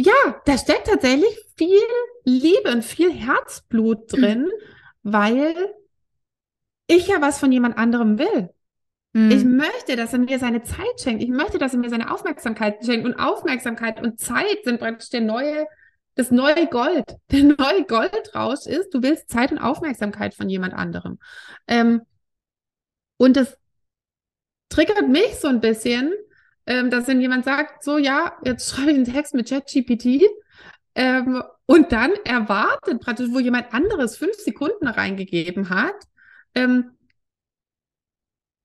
Ja, 0.03 0.41
da 0.45 0.57
steckt 0.57 0.87
tatsächlich 0.87 1.37
viel 1.55 1.77
Liebe 2.23 2.71
und 2.71 2.83
viel 2.83 3.11
Herzblut 3.11 4.11
drin, 4.11 4.45
mhm. 4.45 4.51
weil 5.03 5.55
ich 6.87 7.07
ja 7.07 7.21
was 7.21 7.39
von 7.39 7.51
jemand 7.51 7.77
anderem 7.77 8.17
will. 8.17 8.49
Mhm. 9.13 9.31
Ich 9.31 9.43
möchte, 9.43 9.95
dass 9.95 10.13
er 10.13 10.19
mir 10.19 10.39
seine 10.39 10.63
Zeit 10.63 11.01
schenkt. 11.01 11.21
Ich 11.21 11.29
möchte, 11.29 11.59
dass 11.59 11.73
er 11.73 11.79
mir 11.79 11.89
seine 11.89 12.11
Aufmerksamkeit 12.11 12.83
schenkt. 12.83 13.05
Und 13.05 13.15
Aufmerksamkeit 13.15 14.01
und 14.01 14.19
Zeit 14.19 14.63
sind 14.63 14.79
praktisch 14.79 15.09
der 15.09 15.21
neue, 15.21 15.67
das 16.15 16.31
neue 16.31 16.65
Gold. 16.67 17.05
Der 17.31 17.43
neue 17.43 17.85
Goldrausch 17.85 18.65
ist, 18.65 18.93
du 18.93 19.03
willst 19.03 19.29
Zeit 19.29 19.51
und 19.51 19.59
Aufmerksamkeit 19.59 20.33
von 20.33 20.49
jemand 20.49 20.73
anderem. 20.73 21.19
Ähm, 21.67 22.01
und 23.17 23.37
das 23.37 23.55
triggert 24.69 25.07
mich 25.07 25.35
so 25.35 25.47
ein 25.47 25.61
bisschen, 25.61 26.11
ähm, 26.71 26.89
dass 26.89 27.05
wenn 27.09 27.19
jemand 27.19 27.43
sagt, 27.43 27.83
so 27.83 27.97
ja, 27.97 28.37
jetzt 28.45 28.69
schreibe 28.69 28.91
ich 28.91 28.95
einen 28.95 29.05
Text 29.05 29.33
mit 29.33 29.49
ChatGPT 29.49 30.23
ähm, 30.95 31.43
und 31.65 31.91
dann 31.91 32.13
erwartet 32.23 33.01
praktisch, 33.01 33.27
wo 33.29 33.39
jemand 33.39 33.73
anderes 33.73 34.15
fünf 34.15 34.37
Sekunden 34.37 34.87
reingegeben 34.87 35.69
hat, 35.69 35.95
ähm, 36.55 36.91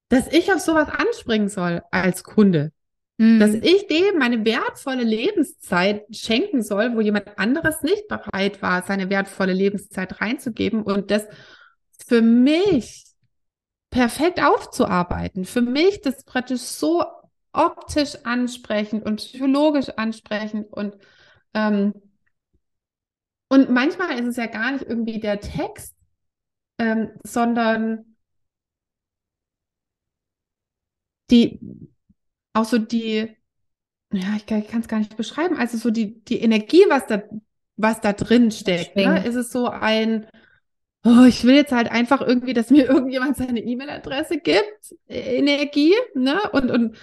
dass 0.08 0.32
ich 0.32 0.52
auf 0.52 0.60
sowas 0.60 0.88
anspringen 0.88 1.48
soll 1.48 1.82
als 1.90 2.22
Kunde. 2.22 2.70
Mhm. 3.18 3.40
Dass 3.40 3.54
ich 3.54 3.88
dem 3.88 4.18
meine 4.18 4.44
wertvolle 4.44 5.02
Lebenszeit 5.02 6.04
schenken 6.14 6.62
soll, 6.62 6.94
wo 6.94 7.00
jemand 7.00 7.36
anderes 7.40 7.82
nicht 7.82 8.06
bereit 8.06 8.62
war, 8.62 8.82
seine 8.82 9.10
wertvolle 9.10 9.52
Lebenszeit 9.52 10.20
reinzugeben 10.20 10.84
und 10.84 11.10
das 11.10 11.26
für 12.06 12.22
mich 12.22 13.04
perfekt 13.90 14.40
aufzuarbeiten. 14.40 15.44
Für 15.44 15.62
mich 15.62 16.02
das 16.02 16.22
praktisch 16.24 16.60
so 16.60 17.04
optisch 17.56 18.16
ansprechend 18.24 19.04
und 19.04 19.16
psychologisch 19.16 19.88
ansprechend 19.96 20.72
und 20.72 20.96
ähm, 21.54 21.94
und 23.48 23.70
manchmal 23.70 24.18
ist 24.18 24.26
es 24.26 24.36
ja 24.36 24.46
gar 24.46 24.72
nicht 24.72 24.84
irgendwie 24.84 25.20
der 25.20 25.40
Text, 25.40 25.94
ähm, 26.78 27.10
sondern 27.22 28.16
die 31.30 31.60
auch 32.52 32.64
so 32.64 32.78
die, 32.78 33.36
ja, 34.12 34.36
ich, 34.36 34.46
kann 34.46 34.80
es 34.80 34.88
gar 34.88 34.98
nicht 34.98 35.16
beschreiben, 35.16 35.56
also 35.56 35.76
so 35.76 35.90
die, 35.90 36.24
die 36.24 36.40
Energie, 36.40 36.84
was 36.88 37.06
da, 37.06 37.22
was 37.76 38.00
da 38.00 38.12
drin 38.12 38.50
steckt. 38.50 38.96
Ne? 38.96 39.24
Ist 39.26 39.34
es 39.34 39.50
so 39.50 39.68
ein, 39.68 40.26
oh, 41.04 41.24
ich 41.24 41.44
will 41.44 41.54
jetzt 41.54 41.72
halt 41.72 41.90
einfach 41.90 42.20
irgendwie, 42.20 42.54
dass 42.54 42.70
mir 42.70 42.86
irgendjemand 42.88 43.36
seine 43.36 43.60
E-Mail-Adresse 43.60 44.38
gibt, 44.38 44.94
Energie, 45.08 45.94
ne? 46.14 46.38
Und, 46.52 46.70
und 46.70 46.96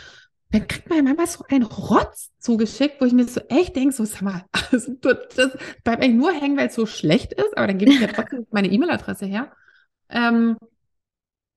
dann 0.54 0.68
kriegt 0.68 0.88
man 0.88 1.04
manchmal 1.04 1.26
so 1.26 1.44
einen 1.50 1.64
Rotz 1.64 2.32
zugeschickt, 2.38 3.02
wo 3.02 3.06
ich 3.06 3.14
mir 3.14 3.28
so 3.28 3.42
echt 3.50 3.76
denke, 3.76 3.92
so, 3.92 4.06
sag 4.06 4.22
mal, 4.22 4.46
also, 4.72 4.94
das 5.02 5.58
bleibt 5.84 6.04
eigentlich 6.04 6.14
nur 6.14 6.32
hängen, 6.32 6.58
weil 6.58 6.68
es 6.68 6.76
so 6.76 6.86
schlecht 6.86 7.34
ist, 7.34 7.58
aber 7.58 7.66
dann 7.66 7.80
gebe 7.80 7.92
ich 7.92 8.00
ja 8.00 8.06
trotzdem 8.06 8.46
meine 8.52 8.68
E-Mail-Adresse 8.68 9.26
her. 9.26 9.52
Ähm, 10.10 10.58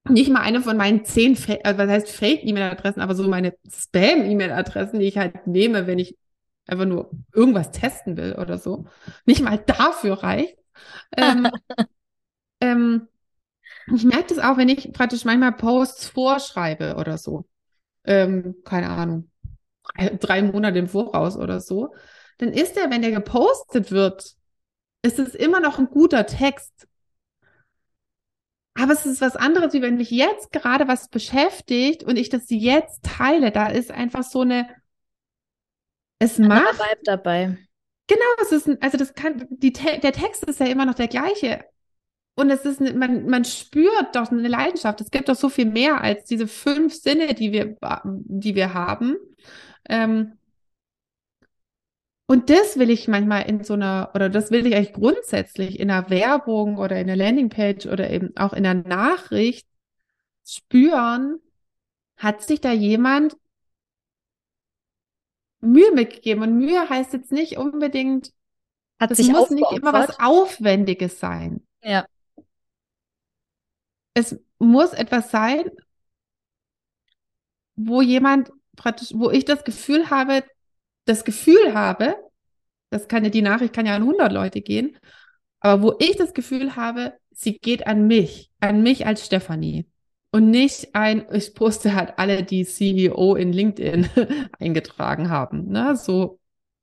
nicht 0.08 0.30
mal 0.30 0.40
eine 0.40 0.62
von 0.62 0.78
meinen 0.78 1.04
zehn, 1.04 1.36
also 1.62 1.78
was 1.78 1.90
heißt 1.90 2.10
Fake-E-Mail-Adressen, 2.10 3.02
aber 3.02 3.14
so 3.14 3.28
meine 3.28 3.54
Spam-E-Mail-Adressen, 3.70 4.98
die 4.98 5.06
ich 5.06 5.18
halt 5.18 5.46
nehme, 5.46 5.86
wenn 5.86 5.98
ich 5.98 6.16
einfach 6.66 6.86
nur 6.86 7.10
irgendwas 7.34 7.72
testen 7.72 8.16
will 8.16 8.36
oder 8.40 8.56
so. 8.56 8.86
Nicht 9.26 9.42
mal 9.42 9.58
dafür 9.58 10.22
reicht. 10.22 10.56
Ähm, 11.14 11.50
ähm, 12.62 13.08
ich 13.94 14.04
merke 14.04 14.34
das 14.34 14.38
auch, 14.38 14.56
wenn 14.56 14.70
ich 14.70 14.90
praktisch 14.94 15.26
manchmal 15.26 15.52
Posts 15.52 16.08
vorschreibe 16.08 16.96
oder 16.96 17.18
so 17.18 17.44
ähm, 18.06 18.56
keine 18.64 18.90
Ahnung, 18.90 19.30
drei 20.20 20.42
Monate 20.42 20.78
im 20.78 20.88
Voraus 20.88 21.36
oder 21.36 21.60
so, 21.60 21.94
dann 22.38 22.52
ist 22.52 22.76
der, 22.76 22.90
wenn 22.90 23.02
der 23.02 23.12
gepostet 23.12 23.90
wird, 23.90 24.34
ist 25.02 25.18
es 25.18 25.34
immer 25.34 25.60
noch 25.60 25.78
ein 25.78 25.88
guter 25.88 26.26
Text. 26.26 26.86
Aber 28.75 28.92
es 28.92 29.06
ist 29.06 29.22
was 29.22 29.36
anderes, 29.36 29.72
wie 29.72 29.80
wenn 29.80 29.96
mich 29.96 30.10
jetzt 30.10 30.52
gerade 30.52 30.86
was 30.86 31.08
beschäftigt 31.08 32.02
und 32.04 32.16
ich 32.16 32.28
das 32.28 32.44
jetzt 32.48 33.02
teile. 33.02 33.50
Da 33.50 33.68
ist 33.68 33.90
einfach 33.90 34.22
so 34.22 34.42
eine, 34.42 34.68
es 36.18 36.38
macht. 36.38 36.76
bleibt 36.76 37.08
dabei. 37.08 37.58
Genau, 38.06 38.25
es 38.42 38.52
ist, 38.52 38.68
also 38.82 38.98
das 38.98 39.14
kann, 39.14 39.46
die, 39.50 39.72
der 39.72 40.12
Text 40.12 40.44
ist 40.44 40.60
ja 40.60 40.66
immer 40.66 40.84
noch 40.84 40.94
der 40.94 41.08
gleiche, 41.08 41.64
und 42.38 42.50
es 42.50 42.66
ist, 42.66 42.81
man, 42.81 43.26
man 43.26 43.47
spürt 43.47 44.14
doch 44.14 44.31
eine 44.31 44.47
Leidenschaft. 44.47 45.00
Es 45.00 45.11
gibt 45.11 45.31
doch 45.31 45.35
so 45.35 45.49
viel 45.49 45.64
mehr 45.64 46.02
als 46.02 46.26
diese 46.26 46.47
fünf 46.47 46.95
Sinne, 46.95 47.33
die 47.33 47.50
wir, 47.50 47.76
die 48.05 48.55
wir 48.55 48.75
haben. 48.75 49.16
Ähm, 49.88 50.37
und 52.26 52.50
das 52.50 52.78
will 52.78 52.90
ich 52.90 53.09
manchmal 53.09 53.49
in 53.49 53.64
so 53.64 53.73
einer, 53.73 54.11
oder 54.14 54.28
das 54.28 54.50
will 54.50 54.66
ich 54.66 54.76
eigentlich 54.76 54.93
grundsätzlich 54.93 55.81
in 55.81 55.90
einer 55.90 56.11
Werbung 56.11 56.76
oder 56.76 56.97
in 57.00 57.09
einer 57.09 57.16
Landingpage 57.16 57.87
oder 57.87 58.11
eben 58.11 58.37
auch 58.37 58.52
in 58.52 58.66
einer 58.66 58.87
Nachricht 58.87 59.66
spüren, 60.45 61.38
hat 62.19 62.43
sich 62.43 62.61
da 62.61 62.71
jemand 62.71 63.35
Mühe 65.62 65.90
mitgegeben. 65.93 66.43
Und 66.43 66.59
Mühe 66.59 66.87
heißt 66.87 67.14
jetzt 67.14 67.33
nicht 67.33 67.57
unbedingt, 67.57 68.35
hat 69.00 69.11
es 69.11 69.16
sich 69.16 69.31
muss 69.31 69.49
nicht 69.49 69.73
immer 69.73 69.95
was 69.95 70.21
Aufwendiges 70.21 71.19
sein. 71.19 71.66
Ja 71.83 72.05
es 74.16 74.40
muss 74.58 74.94
etwas 74.94 75.30
sein, 75.30 75.70
wo 77.76 78.00
jemand 78.00 78.50
praktisch, 78.76 79.11
wo 79.14 79.30
ich 79.30 79.44
das 79.44 79.64
Gefühl 79.64 80.08
habe, 80.11 80.42
das 81.04 81.25
Gefühl 81.25 81.75
habe, 81.75 82.16
das 82.90 83.08
kann 83.08 83.25
ja 83.25 83.30
die 83.30 83.42
Nachricht 83.42 83.75
kann 83.75 83.87
ja 83.87 83.94
an 83.96 84.04
100 84.04 84.32
Leute 84.32 84.62
gehen, 84.62 84.99
aber 85.61 85.82
wo 85.82 85.96
ich 86.00 86.16
das 86.16 86.35
Gefühl 86.35 86.76
habe, 86.76 87.14
sie 87.32 87.58
geht 87.58 87.87
an 87.87 88.06
mich, 88.06 88.50
an 88.61 88.82
mich 88.82 89.06
als 89.06 89.26
Stefanie 89.26 89.87
und 90.32 90.50
nicht 90.50 90.94
ein, 90.94 91.26
ich 91.32 91.54
poste 91.54 91.94
halt 91.94 92.18
alle, 92.18 92.42
die 92.44 92.64
CEO 92.64 93.35
in 93.37 93.52
LinkedIn 93.52 94.08
eingetragen 94.61 95.30
haben, 95.30 95.68
ne, 95.70 95.96
so 95.96 96.40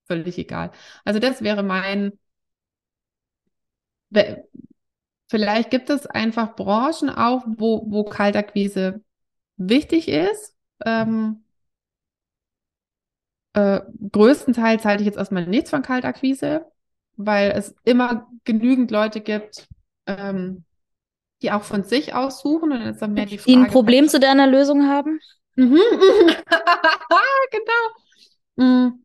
völlig 0.08 0.38
egal. 0.38 0.72
Also 1.06 1.20
das 1.20 1.42
wäre 1.42 1.64
mein, 1.64 2.14
Vielleicht 5.34 5.72
gibt 5.72 5.90
es 5.90 6.06
einfach 6.06 6.56
Branchen 6.56 7.10
auch, 7.10 7.44
wo, 7.48 7.88
wo 7.88 8.04
Kaltakquise 8.04 9.02
wichtig 9.58 10.08
ist. 10.08 10.56
Ähm, 10.86 11.44
äh, 13.54 13.82
größtenteils 14.12 14.86
halte 14.86 15.02
ich 15.02 15.08
jetzt 15.08 15.18
erstmal 15.18 15.48
nichts 15.48 15.72
von 15.72 15.82
Kaltakquise, 15.82 16.68
weil 17.16 17.50
es 17.50 17.74
immer 17.84 18.30
genügend 18.44 18.92
Leute 18.92 19.22
gibt, 19.22 19.68
ähm, 20.06 20.66
die 21.42 21.52
auch 21.52 21.64
von 21.64 21.84
sich 21.84 22.14
aussuchen. 22.14 22.72
Und 22.72 22.82
jetzt 22.84 23.02
haben 23.02 23.16
wir 23.16 23.26
die, 23.26 23.40
Frage, 23.40 23.52
die 23.52 23.58
ein 23.58 23.72
Problem 23.72 24.10
zu 24.10 24.20
deiner 24.20 24.46
Lösung 24.46 24.88
haben? 24.88 25.20
Mhm. 25.56 25.80
genau. 27.50 27.90
Mhm. 28.58 29.04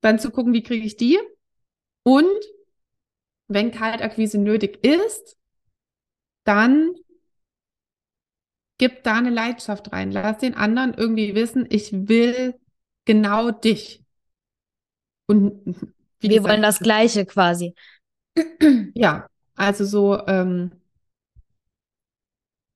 Dann 0.00 0.18
zu 0.18 0.30
gucken, 0.30 0.54
wie 0.54 0.62
kriege 0.62 0.86
ich 0.86 0.96
die? 0.96 1.18
Und 2.02 2.24
wenn 3.48 3.70
Kaltakquise 3.70 4.38
nötig 4.38 4.84
ist, 4.84 5.36
dann 6.44 6.94
gib 8.78 9.02
da 9.04 9.16
eine 9.16 9.30
Leidenschaft 9.30 9.92
rein. 9.92 10.12
Lass 10.12 10.38
den 10.38 10.54
anderen 10.54 10.94
irgendwie 10.94 11.34
wissen, 11.34 11.66
ich 11.68 11.92
will 11.92 12.54
genau 13.04 13.50
dich. 13.50 14.02
Und 15.26 15.64
wir 16.20 16.28
gesagt, 16.28 16.48
wollen 16.48 16.62
das 16.62 16.78
Gleiche 16.78 17.26
quasi. 17.26 17.74
Ja, 18.94 19.28
also 19.54 19.84
so, 19.84 20.26
ähm, 20.26 20.72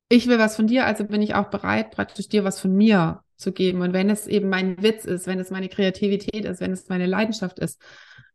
ich 0.09 0.27
will 0.27 0.39
was 0.39 0.57
von 0.57 0.67
dir, 0.67 0.87
also 0.87 1.05
bin 1.05 1.23
ich 1.23 1.35
auch 1.35 1.51
bereit, 1.51 1.91
praktisch 1.91 2.29
dir 2.29 2.45
was 2.45 2.61
von 2.61 2.75
mir 2.75 3.23
zu 3.37 3.53
geben. 3.53 3.83
Und 3.83 3.93
wenn 3.93 4.11
es 4.11 4.27
eben 4.27 4.49
mein 4.49 4.83
Witz 4.83 5.05
ist, 5.05 5.27
wenn 5.27 5.39
es 5.39 5.51
meine 5.51 5.69
Kreativität 5.69 6.45
ist, 6.45 6.61
wenn 6.61 6.73
es 6.73 6.89
meine 6.89 7.07
Leidenschaft 7.07 7.59
ist, 7.59 7.81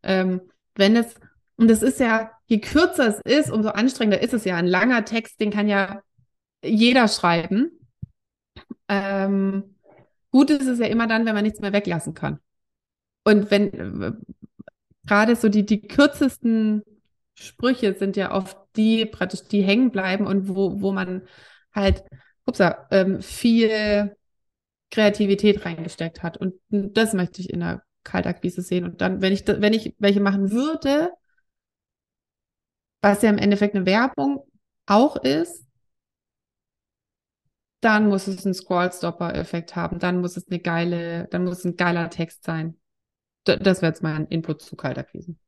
ähm, 0.02 0.40
wenn 0.74 0.96
es 0.96 1.14
und 1.56 1.68
das 1.68 1.82
ist 1.82 2.00
ja, 2.00 2.30
je 2.46 2.60
kürzer 2.60 3.08
es 3.08 3.20
ist, 3.20 3.50
umso 3.50 3.70
anstrengender 3.70 4.22
ist 4.22 4.34
es 4.34 4.44
ja. 4.44 4.56
Ein 4.56 4.66
langer 4.66 5.04
Text, 5.04 5.40
den 5.40 5.50
kann 5.50 5.68
ja 5.68 6.02
jeder 6.62 7.08
schreiben. 7.08 7.70
Ähm, 8.88 9.76
gut 10.30 10.50
ist 10.50 10.66
es 10.66 10.78
ja 10.78 10.86
immer 10.86 11.06
dann, 11.06 11.24
wenn 11.26 11.34
man 11.34 11.44
nichts 11.44 11.60
mehr 11.60 11.72
weglassen 11.72 12.14
kann. 12.14 12.40
Und 13.24 13.50
wenn 13.50 14.02
äh, 14.02 14.12
gerade 15.06 15.36
so 15.36 15.48
die, 15.48 15.64
die 15.64 15.80
kürzesten 15.80 16.82
Sprüche 17.34 17.94
sind 17.94 18.16
ja 18.16 18.32
oft 18.32 18.56
die 18.76 19.06
praktisch, 19.06 19.44
die 19.44 19.62
hängen 19.62 19.90
bleiben 19.90 20.26
und 20.26 20.48
wo, 20.48 20.80
wo 20.80 20.92
man 20.92 21.22
halt, 21.74 22.04
upsa, 22.44 22.86
ähm, 22.90 23.20
viel 23.22 24.14
Kreativität 24.90 25.64
reingesteckt 25.64 26.22
hat. 26.22 26.36
Und 26.36 26.54
das 26.70 27.14
möchte 27.14 27.40
ich 27.40 27.50
in 27.50 27.60
der 27.60 27.82
Kaltakquise 28.04 28.62
sehen. 28.62 28.84
Und 28.84 29.00
dann, 29.00 29.20
wenn 29.20 29.32
ich, 29.32 29.46
wenn 29.46 29.72
ich 29.72 29.94
welche 29.98 30.20
machen 30.20 30.50
würde, 30.50 31.10
was 33.00 33.22
ja 33.22 33.30
im 33.30 33.38
Endeffekt 33.38 33.74
eine 33.74 33.86
Werbung 33.86 34.46
auch 34.86 35.16
ist, 35.16 35.66
dann 37.80 38.08
muss 38.08 38.26
es 38.26 38.44
einen 38.44 38.54
Scrollstopper-Effekt 38.54 39.76
haben, 39.76 39.98
dann 39.98 40.20
muss 40.20 40.36
es 40.36 40.48
eine 40.48 40.58
geile, 40.58 41.28
dann 41.30 41.44
muss 41.44 41.58
es 41.58 41.64
ein 41.64 41.76
geiler 41.76 42.10
Text 42.10 42.44
sein. 42.44 42.78
D 43.46 43.58
das 43.58 43.82
wäre 43.82 43.92
jetzt 43.92 44.02
mein 44.02 44.26
Input 44.26 44.62
zu 44.62 44.76
Kaltakquisen. 44.76 45.38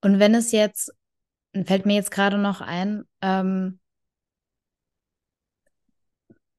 Und 0.00 0.20
wenn 0.20 0.34
es 0.34 0.52
jetzt, 0.52 0.92
fällt 1.64 1.86
mir 1.86 1.94
jetzt 1.94 2.10
gerade 2.10 2.38
noch 2.38 2.60
ein, 2.60 3.04
ähm, 3.20 3.80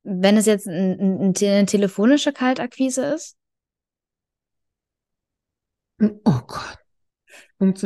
wenn 0.04 0.38
es 0.38 0.46
jetzt 0.46 0.68
ein, 0.68 1.00
ein, 1.00 1.34
eine 1.36 1.66
telefonische 1.66 2.32
Kaltakquise 2.32 3.06
ist? 3.06 3.38
Oh 6.00 6.42
Gott. 6.48 6.78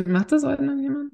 Macht 0.06 0.32
das 0.32 0.44
heute 0.44 0.64
noch 0.64 0.76
jemand? 0.80 1.12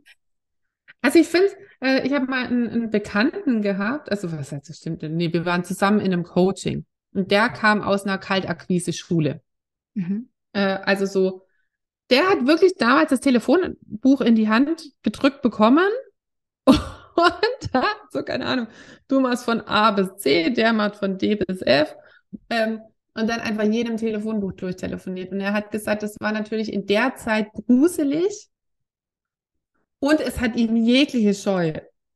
Also 1.06 1.20
ich 1.20 1.28
finde, 1.28 1.52
äh, 1.80 2.04
ich 2.04 2.12
habe 2.12 2.26
mal 2.26 2.46
einen, 2.46 2.68
einen, 2.68 2.90
Bekannten 2.90 3.62
gehabt, 3.62 4.10
also 4.10 4.32
was 4.32 4.50
heißt 4.50 4.68
das 4.68 4.78
stimmt? 4.78 5.04
Nee, 5.04 5.32
wir 5.32 5.46
waren 5.46 5.62
zusammen 5.62 6.00
in 6.00 6.12
einem 6.12 6.24
Coaching 6.24 6.84
und 7.14 7.30
der 7.30 7.48
kam 7.48 7.80
aus 7.80 8.02
einer 8.02 8.18
Kaltakquise-Schule. 8.18 9.40
Mhm. 9.94 10.28
Äh, 10.52 10.78
also 10.82 11.06
so, 11.06 11.42
der 12.10 12.28
hat 12.28 12.48
wirklich 12.48 12.74
damals 12.76 13.10
das 13.10 13.20
Telefonbuch 13.20 14.20
in 14.20 14.34
die 14.34 14.48
Hand 14.48 14.82
gedrückt 15.04 15.42
bekommen 15.42 15.88
und 16.64 16.76
hat 17.72 17.96
so, 18.10 18.24
keine 18.24 18.46
Ahnung, 18.46 18.66
du 19.06 19.20
machst 19.20 19.44
von 19.44 19.60
A 19.60 19.92
bis 19.92 20.16
C, 20.16 20.50
der 20.50 20.72
macht 20.72 20.96
von 20.96 21.18
D 21.18 21.36
bis 21.36 21.62
F. 21.62 21.94
Ähm, 22.50 22.80
und 23.14 23.28
dann 23.30 23.38
einfach 23.38 23.62
jedem 23.62 23.96
Telefonbuch 23.96 24.54
durchtelefoniert. 24.54 25.30
Und 25.30 25.40
er 25.40 25.52
hat 25.52 25.70
gesagt, 25.70 26.02
das 26.02 26.16
war 26.18 26.32
natürlich 26.32 26.72
in 26.72 26.84
der 26.84 27.14
Zeit 27.14 27.46
gruselig, 27.52 28.50
und 30.06 30.20
es 30.20 30.40
hat 30.40 30.56
ihm 30.56 30.76
jegliche 30.76 31.34
Scheu. 31.34 31.72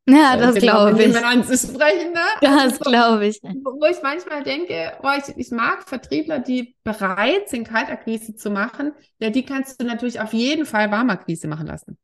Ja, 0.08 0.36
das 0.36 0.56
äh, 0.56 0.60
glaube 0.60 1.02
ich. 1.02 1.16
anzusprechen, 1.16 2.12
ne? 2.12 2.20
Das 2.40 2.62
also, 2.62 2.78
glaube 2.84 3.26
ich. 3.26 3.40
Wo 3.42 3.84
ich 3.86 4.02
manchmal 4.02 4.42
denke, 4.42 4.92
oh, 5.02 5.10
ich, 5.16 5.36
ich 5.36 5.50
mag 5.50 5.88
Vertriebler, 5.88 6.38
die 6.38 6.74
bereit 6.82 7.48
sind, 7.48 7.68
Kaltakquise 7.68 8.34
zu 8.34 8.50
machen. 8.50 8.92
Ja, 9.18 9.30
die 9.30 9.44
kannst 9.44 9.80
du 9.80 9.86
natürlich 9.86 10.20
auf 10.20 10.32
jeden 10.32 10.66
Fall 10.66 10.90
Warmakquise 10.90 11.48
machen 11.48 11.66
lassen. 11.66 11.98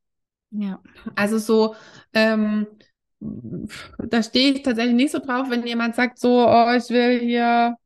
Ja. 0.50 0.80
Also 1.14 1.38
so, 1.38 1.74
ähm, 2.12 2.66
da 3.98 4.22
stehe 4.22 4.52
ich 4.52 4.62
tatsächlich 4.62 4.94
nicht 4.94 5.12
so 5.12 5.18
drauf, 5.18 5.50
wenn 5.50 5.66
jemand 5.66 5.96
sagt, 5.96 6.18
so, 6.18 6.46
oh, 6.46 6.72
ich 6.76 6.88
will 6.90 7.18
hier 7.20 7.76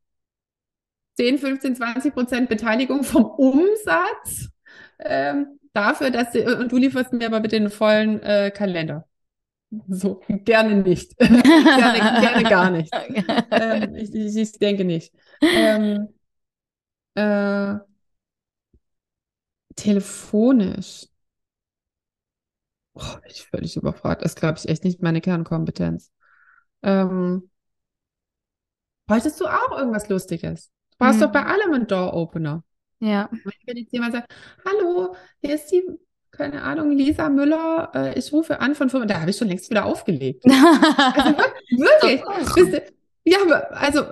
10, 1.16 1.38
15, 1.38 1.76
20 1.76 2.14
Prozent 2.14 2.48
Beteiligung 2.48 3.04
vom 3.04 3.24
Umsatz. 3.24 4.48
Ähm, 4.98 5.59
dafür, 5.72 6.10
dass 6.10 6.32
sie, 6.32 6.40
und 6.44 6.72
du 6.72 6.76
lieferst 6.76 7.12
mir 7.12 7.26
aber 7.26 7.40
bitte 7.40 7.58
den 7.58 7.70
vollen 7.70 8.22
äh, 8.22 8.50
Kalender. 8.50 9.06
So, 9.88 10.20
gerne 10.28 10.82
nicht. 10.82 11.16
gerne, 11.18 12.20
gerne 12.20 12.42
gar 12.42 12.70
nicht. 12.70 12.92
ähm, 13.50 13.94
ich, 13.94 14.12
ich, 14.12 14.36
ich, 14.36 14.52
denke 14.58 14.84
nicht. 14.84 15.14
Ähm, 15.40 16.08
äh, 17.14 17.76
telefonisch. 19.76 21.06
Oh, 22.94 23.14
bin 23.22 23.30
ich 23.30 23.46
völlig 23.46 23.76
überfragt. 23.76 24.24
Das 24.24 24.34
glaube 24.34 24.58
ich 24.58 24.68
echt 24.68 24.84
nicht 24.84 25.02
meine 25.02 25.20
Kernkompetenz. 25.20 26.10
Ähm, 26.82 27.48
wolltest 29.06 29.40
du 29.40 29.46
auch 29.46 29.78
irgendwas 29.78 30.08
Lustiges? 30.08 30.70
Du 30.90 30.96
brauchst 30.98 31.20
hm. 31.20 31.26
doch 31.26 31.32
bei 31.32 31.44
allem 31.44 31.72
einen 31.72 31.86
Door-Opener. 31.86 32.64
Ja. 33.00 33.28
Wenn 33.66 33.76
jetzt 33.76 33.92
jemand 33.92 34.12
sagt, 34.12 34.32
hallo, 34.64 35.14
hier 35.42 35.54
ist 35.54 35.66
die, 35.72 35.82
keine 36.30 36.62
Ahnung, 36.62 36.92
Lisa 36.92 37.28
Müller, 37.28 37.90
äh, 37.94 38.18
ich 38.18 38.32
rufe 38.32 38.60
an 38.60 38.74
von 38.74 38.90
Firma, 38.90 39.06
da 39.06 39.20
habe 39.20 39.30
ich 39.30 39.36
schon 39.36 39.48
längst 39.48 39.70
wieder 39.70 39.84
aufgelegt. 39.84 40.44
also 40.46 41.36
wirklich, 41.70 42.22
wirklich 42.56 42.82
ja, 43.24 43.38
also 43.70 44.02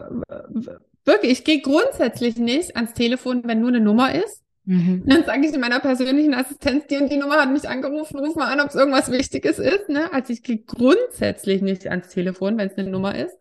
wirklich, 1.05 1.33
ich 1.33 1.45
gehe 1.45 1.61
grundsätzlich 1.61 2.37
nicht 2.37 2.77
ans 2.77 2.95
Telefon, 2.95 3.43
wenn 3.45 3.61
nur 3.61 3.69
eine 3.69 3.81
Nummer 3.81 4.15
ist. 4.15 4.43
Mhm. 4.65 5.03
Dann 5.07 5.25
sage 5.25 5.47
ich 5.47 5.59
meiner 5.59 5.81
persönlichen 5.81 6.35
Assistenz, 6.35 6.87
die 6.89 6.99
und 6.99 7.11
die 7.11 7.17
Nummer 7.17 7.37
hat 7.41 7.51
mich 7.51 7.67
angerufen, 7.67 8.19
ruf 8.19 8.37
mal 8.37 8.53
an, 8.53 8.61
ob 8.61 8.69
es 8.69 8.75
irgendwas 8.75 9.11
Wichtiges 9.11 9.59
ist. 9.59 9.89
Ne? 9.89 10.13
Also 10.13 10.33
ich 10.33 10.43
gehe 10.43 10.59
grundsätzlich 10.59 11.63
nicht 11.63 11.89
ans 11.89 12.09
Telefon, 12.09 12.59
wenn 12.59 12.69
es 12.69 12.77
eine 12.77 12.91
Nummer 12.91 13.17
ist. 13.17 13.35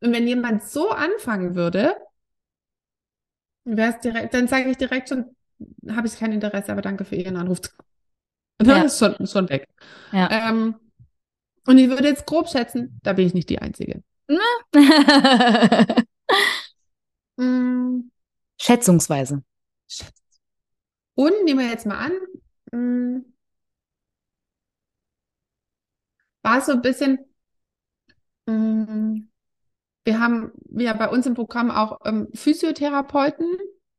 Und 0.00 0.12
wenn 0.12 0.28
jemand 0.28 0.62
so 0.62 0.90
anfangen 0.90 1.54
würde, 1.54 1.94
Wär's 3.76 4.00
direkt, 4.00 4.34
dann 4.34 4.48
sage 4.48 4.70
ich 4.70 4.76
direkt 4.76 5.08
schon, 5.08 5.36
habe 5.88 6.06
ich 6.06 6.16
kein 6.16 6.32
Interesse, 6.32 6.72
aber 6.72 6.82
danke 6.82 7.04
für 7.04 7.16
Ihren 7.16 7.36
Anruf. 7.36 7.60
Und 8.58 8.68
dann 8.68 8.78
ja. 8.78 8.82
ist 8.84 8.98
schon, 8.98 9.26
schon 9.26 9.48
weg. 9.48 9.68
Ja. 10.12 10.30
Ähm, 10.30 10.74
und 11.66 11.78
ich 11.78 11.88
würde 11.88 12.08
jetzt 12.08 12.26
grob 12.26 12.48
schätzen, 12.48 12.98
da 13.02 13.12
bin 13.12 13.26
ich 13.26 13.34
nicht 13.34 13.50
die 13.50 13.58
Einzige. 13.60 14.02
mm. 17.36 18.10
Schätzungsweise. 18.60 19.42
Und 21.14 21.44
nehmen 21.44 21.60
wir 21.60 21.68
jetzt 21.68 21.86
mal 21.86 21.98
an, 21.98 22.12
mm, 22.72 23.24
war 26.42 26.60
so 26.60 26.72
ein 26.72 26.82
bisschen, 26.82 27.18
mm, 28.46 29.28
wir 30.08 30.20
haben 30.20 30.52
ja 30.70 30.94
bei 30.94 31.08
uns 31.08 31.26
im 31.26 31.34
Programm 31.34 31.70
auch 31.70 32.00
ähm, 32.06 32.28
Physiotherapeuten, 32.32 33.46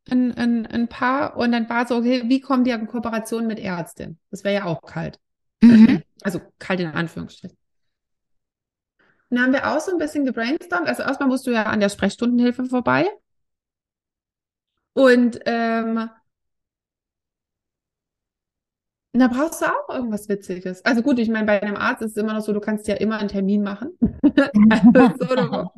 ein, 0.10 0.36
ein, 0.36 0.65
ein 0.65 0.88
Paar, 0.88 1.38
und 1.38 1.52
dann 1.52 1.69
war 1.69 1.86
so, 1.86 1.98
okay, 1.98 2.24
wie 2.26 2.39
kommen 2.39 2.63
die 2.63 2.72
in 2.72 2.88
Kooperation 2.88 3.45
mit 3.45 3.60
Ärztin? 3.60 4.17
Das 4.32 4.43
wäre 4.43 4.56
ja 4.56 4.65
auch 4.65 4.82
kalt. 4.82 5.19
Mhm. 5.62 6.02
Also 6.24 6.41
kalt 6.58 6.80
in 6.80 6.88
Anführungsstrichen. 6.88 7.56
Und 9.30 9.38
dann 9.38 9.45
haben 9.45 9.54
wir 9.54 9.67
auch 9.67 9.80
so 9.80 9.91
ein 9.91 10.00
bisschen 10.00 10.26
gebrainstormt. 10.26 10.88
Also 10.88 11.04
erstmal 11.04 11.30
musst 11.30 11.45
du 11.45 11.52
ja 11.52 11.63
an 11.63 11.80
der 11.80 11.89
Sprechstundenhilfe 11.89 12.65
vorbei. 12.65 13.08
Und 14.93 15.39
ähm, 15.45 16.10
da 19.13 19.28
brauchst 19.28 19.62
du 19.62 19.65
auch 19.65 19.89
irgendwas 19.89 20.30
Witziges. 20.30 20.86
Also 20.86 21.02
gut, 21.02 21.17
ich 21.17 21.30
meine, 21.30 21.45
bei 21.48 21.62
einem 21.62 21.76
Arzt 21.76 22.02
ist 22.04 22.12
es 22.12 22.17
immer 22.17 22.34
noch 22.34 22.41
so, 22.41 22.54
du 22.54 22.60
kannst 22.60 22.88
ja 22.88 22.95
immer 22.95 23.17
einen 23.17 23.30
Termin 23.30 23.63
machen. 23.63 23.98
also 24.93 25.26
so, 25.26 25.72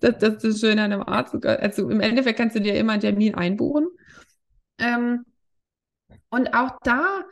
das, 0.00 0.18
das, 0.18 0.34
ist 0.34 0.44
das 0.44 0.60
Schöne 0.60 0.82
an 0.82 0.92
einem 0.92 1.02
Arzt. 1.02 1.44
Also 1.44 1.90
im 1.90 2.00
Endeffekt 2.00 2.38
kannst 2.38 2.54
du 2.54 2.60
dir 2.60 2.74
immer 2.74 2.92
einen 2.92 3.02
Termin 3.02 3.34
einbuchen. 3.34 3.88
Ähm, 4.78 5.24
und 6.30 6.54
auch 6.54 6.78
da 6.84 7.24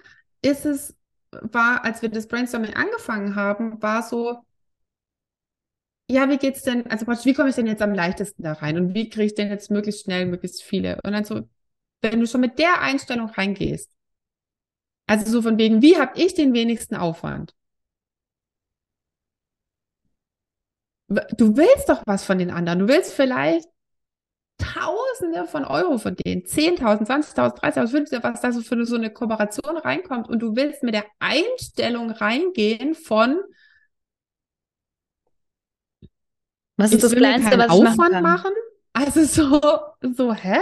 ist 0.42 0.66
es, 0.66 0.96
war, 1.30 1.84
als 1.84 2.02
wir 2.02 2.08
das 2.08 2.26
Brainstorming 2.26 2.74
angefangen 2.74 3.36
haben, 3.36 3.80
war 3.80 4.02
so, 4.02 4.42
ja, 6.10 6.28
wie 6.28 6.38
geht's 6.38 6.62
denn, 6.62 6.86
also 6.90 7.06
wie 7.06 7.34
komme 7.34 7.50
ich 7.50 7.56
denn 7.56 7.66
jetzt 7.66 7.82
am 7.82 7.94
leichtesten 7.94 8.42
da 8.42 8.52
rein 8.52 8.76
und 8.78 8.94
wie 8.94 9.10
kriege 9.10 9.26
ich 9.26 9.34
denn 9.34 9.48
jetzt 9.48 9.70
möglichst 9.70 10.04
schnell 10.04 10.26
möglichst 10.26 10.62
viele? 10.62 11.00
Und 11.02 11.12
dann 11.12 11.24
so, 11.24 11.48
wenn 12.02 12.20
du 12.20 12.26
schon 12.26 12.40
mit 12.40 12.58
der 12.58 12.80
Einstellung 12.80 13.28
reingehst, 13.28 13.90
also 15.06 15.30
so 15.30 15.42
von 15.42 15.58
wegen, 15.58 15.82
wie 15.82 15.96
habe 15.96 16.20
ich 16.20 16.34
den 16.34 16.52
wenigsten 16.52 16.96
Aufwand? 16.96 17.54
Du 21.08 21.56
willst 21.56 21.88
doch 21.88 22.02
was 22.04 22.24
von 22.24 22.38
den 22.38 22.50
anderen. 22.50 22.80
Du 22.80 22.88
willst 22.88 23.12
vielleicht 23.12 23.68
Tausende 24.58 25.46
von 25.46 25.66
Euro 25.66 25.98
von 25.98 26.16
denen, 26.16 26.42
10.000, 26.42 27.06
20.000, 27.06 27.60
30.000, 27.60 28.08
50.000, 28.08 28.22
was 28.22 28.40
da 28.40 28.52
so 28.52 28.62
für 28.62 28.86
so 28.86 28.96
eine 28.96 29.10
Kooperation 29.10 29.76
reinkommt 29.76 30.30
und 30.30 30.40
du 30.40 30.56
willst 30.56 30.82
mit 30.82 30.94
der 30.94 31.04
Einstellung 31.18 32.10
reingehen 32.10 32.94
von 32.94 33.38
was 36.78 36.92
ist 36.92 37.04
das 37.04 37.14
Kleinste, 37.14 37.58
was 37.58 37.66
ich 37.66 37.70
Aufwand 37.70 38.12
machen, 38.12 38.22
machen? 38.22 38.52
Also 38.94 39.24
so, 39.24 39.60
so, 40.14 40.32
hä? 40.32 40.58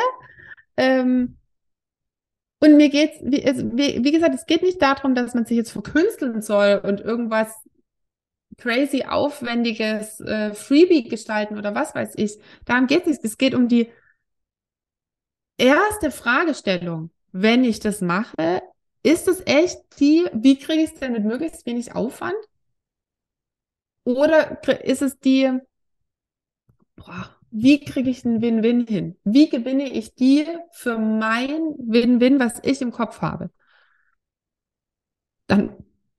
Ähm, 0.76 1.36
und 2.64 2.78
mir 2.78 2.88
geht's, 2.88 3.18
wie, 3.20 4.02
wie, 4.02 4.10
gesagt, 4.10 4.34
es 4.34 4.46
geht 4.46 4.62
nicht 4.62 4.80
darum, 4.80 5.14
dass 5.14 5.34
man 5.34 5.44
sich 5.44 5.58
jetzt 5.58 5.70
verkünsteln 5.70 6.40
soll 6.40 6.80
und 6.82 7.00
irgendwas 7.00 7.54
crazy 8.56 9.04
aufwendiges 9.06 10.18
äh, 10.20 10.54
Freebie 10.54 11.04
gestalten 11.04 11.58
oder 11.58 11.74
was 11.74 11.94
weiß 11.94 12.14
ich. 12.16 12.38
Darum 12.64 12.86
geht 12.86 13.02
es 13.02 13.06
nicht. 13.08 13.24
Es 13.24 13.36
geht 13.36 13.54
um 13.54 13.68
die 13.68 13.92
erste 15.58 16.10
Fragestellung. 16.10 17.10
Wenn 17.32 17.64
ich 17.64 17.80
das 17.80 18.00
mache, 18.00 18.62
ist 19.02 19.28
es 19.28 19.42
echt 19.44 19.78
die, 20.00 20.26
wie 20.32 20.58
kriege 20.58 20.84
ich 20.84 20.92
es 20.92 21.00
denn 21.00 21.12
mit 21.12 21.24
möglichst 21.24 21.66
wenig 21.66 21.94
Aufwand? 21.94 22.38
Oder 24.04 24.62
ist 24.84 25.02
es 25.02 25.18
die, 25.18 25.50
boah, 26.96 27.36
wie 27.56 27.78
kriege 27.78 28.10
ich 28.10 28.24
einen 28.24 28.42
Win-Win 28.42 28.84
hin? 28.88 29.16
Wie 29.22 29.48
gewinne 29.48 29.88
ich 29.88 30.16
die 30.16 30.44
für 30.72 30.98
mein 30.98 31.60
Win-Win, 31.78 32.40
was 32.40 32.58
ich 32.64 32.82
im 32.82 32.90
Kopf 32.90 33.22
habe? 33.22 33.50
Dann 35.46 35.70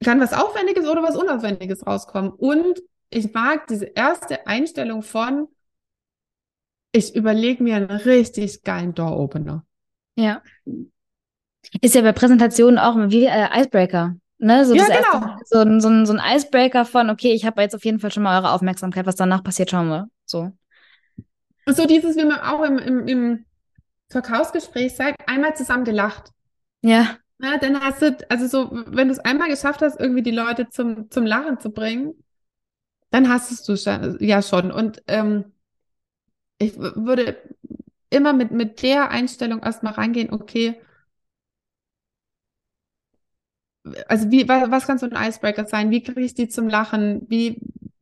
kann 0.02 0.21
was 0.21 0.32
Aufwendiges 0.32 0.88
oder 0.88 1.04
was 1.04 1.17
Unaufwendiges 1.17 1.86
rauskommen. 1.86 2.32
Und 2.32 2.82
ich 3.10 3.34
mag 3.34 3.67
diese 3.67 3.86
erste 3.86 4.48
Einstellung 4.48 5.02
von, 5.04 5.50
ich 6.93 7.13
überlege 7.13 7.62
mir 7.62 7.76
einen 7.76 7.91
richtig 7.91 8.63
geilen 8.63 8.93
Door-Opener. 8.93 9.65
Ja. 10.15 10.41
Ist 11.82 11.95
ja 11.95 12.02
bei 12.02 12.13
Präsentationen 12.13 12.80
auch 12.80 12.95
wie 13.10 13.26
äh, 13.26 13.60
Icebreaker. 13.60 14.15
Ne? 14.38 14.65
So, 14.65 14.74
Ja, 14.74 14.86
genau. 14.86 14.95
erste, 14.95 15.36
so, 15.48 15.60
ein, 15.60 15.82
so, 15.82 16.06
so 16.06 16.17
ein 16.17 16.38
Icebreaker 16.38 16.86
von, 16.86 17.10
okay, 17.10 17.34
ich 17.34 17.45
habe 17.45 17.62
jetzt 17.62 17.76
auf 17.76 17.84
jeden 17.84 18.00
Fall 18.00 18.12
schon 18.12 18.24
mal 18.24 18.39
eure 18.39 18.54
Aufmerksamkeit, 18.54 19.06
was 19.06 19.17
danach 19.17 19.43
passiert, 19.43 19.69
schauen 19.69 19.89
wir. 19.89 20.08
So. 20.26 20.54
Und 21.65 21.75
so 21.75 21.86
dieses, 21.86 22.15
wie 22.15 22.25
man 22.25 22.39
auch 22.39 22.63
im, 22.63 22.78
im, 22.78 23.08
im 23.08 23.45
Verkaufsgespräch 24.10 24.95
sagt, 24.95 25.28
einmal 25.28 25.56
zusammen 25.56 25.84
gelacht. 25.84 26.32
Ja. 26.82 27.17
Ja, 27.39 27.58
dann 27.58 27.82
hast 27.82 28.01
du, 28.01 28.17
also 28.30 28.47
so, 28.47 28.71
wenn 28.88 29.10
du 29.10 29.13
es 29.13 29.19
einmal 29.19 29.49
geschafft 29.49 29.82
hast, 29.82 29.99
irgendwie 29.99 30.23
die 30.23 30.32
Leute 30.32 30.69
zum, 30.69 31.12
zum 31.12 31.25
Lachen 31.25 31.60
zu 31.60 31.69
bringen, 31.69 32.13
dann 33.10 33.30
hast 33.30 33.67
du 33.67 33.73
es 33.73 33.84
schon, 33.84 34.17
ja 34.21 34.41
schon. 34.41 34.71
Und 34.71 35.04
ähm, 35.08 35.51
ich 36.58 36.78
würde 36.78 37.38
immer 38.10 38.32
mit, 38.34 38.51
mit 38.51 38.82
der 38.82 39.12
Einstellung 39.12 39.62
erstmal 39.62 39.93
reingehen, 39.93 40.32
okay, 40.32 40.80
also 44.08 44.32
wie, 44.32 44.47
was, 44.47 44.71
was 44.71 44.88
kann 44.88 44.97
so 44.97 45.08
ein 45.10 45.30
Icebreaker 45.30 45.65
sein? 45.65 45.91
Wie 45.91 46.01
kriege 46.01 46.21
ich 46.21 46.34
die 46.34 46.47
zum 46.47 46.67
Lachen? 46.67 47.25
Wie, 47.30 47.60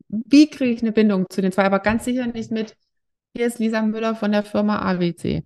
wie 0.08 0.48
kriege 0.48 0.72
ich 0.72 0.82
eine 0.82 0.92
Bindung 0.92 1.26
zu 1.28 1.42
den 1.42 1.52
zwei? 1.52 1.64
Aber 1.64 1.80
ganz 1.80 2.04
sicher 2.04 2.26
nicht 2.26 2.50
mit, 2.50 2.76
hier 3.34 3.46
ist 3.46 3.58
Lisa 3.58 3.82
Müller 3.82 4.14
von 4.14 4.32
der 4.32 4.44
Firma 4.44 4.78
AWC. 4.90 5.44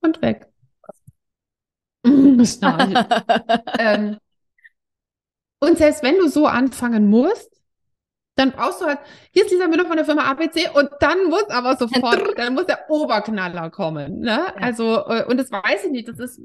Und 0.00 0.20
weg. 0.22 0.48
Ähm, 3.78 4.18
und 5.58 5.78
selbst 5.78 6.02
wenn 6.02 6.18
du 6.18 6.28
so 6.28 6.46
anfangen 6.46 7.08
musst, 7.08 7.50
dann 8.36 8.52
brauchst 8.52 8.82
du 8.82 8.86
halt, 8.86 8.98
hier 9.32 9.44
ist 9.44 9.50
Lisa 9.50 9.66
Müller 9.66 9.86
von 9.86 9.96
der 9.96 10.04
Firma 10.04 10.24
ABC 10.30 10.68
und 10.74 10.90
dann 11.00 11.30
muss 11.30 11.48
aber 11.48 11.76
sofort, 11.76 12.20
dann 12.36 12.54
muss 12.54 12.66
der 12.66 12.90
Oberknaller 12.90 13.70
kommen. 13.70 14.20
Ne? 14.20 14.54
Also, 14.56 15.06
äh, 15.08 15.24
und 15.24 15.38
das 15.38 15.50
weiß 15.50 15.86
ich 15.86 15.90
nicht, 15.92 16.08
das 16.08 16.18
ist, 16.18 16.40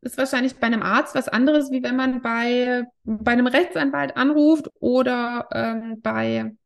ist 0.00 0.16
wahrscheinlich 0.16 0.56
bei 0.56 0.68
einem 0.68 0.82
Arzt 0.82 1.14
was 1.14 1.28
anderes, 1.28 1.70
wie 1.70 1.82
wenn 1.82 1.96
man 1.96 2.22
bei, 2.22 2.84
bei 3.04 3.32
einem 3.32 3.48
Rechtsanwalt 3.48 4.16
anruft 4.16 4.70
oder 4.80 5.48
ähm, 5.52 6.00
bei, 6.00 6.56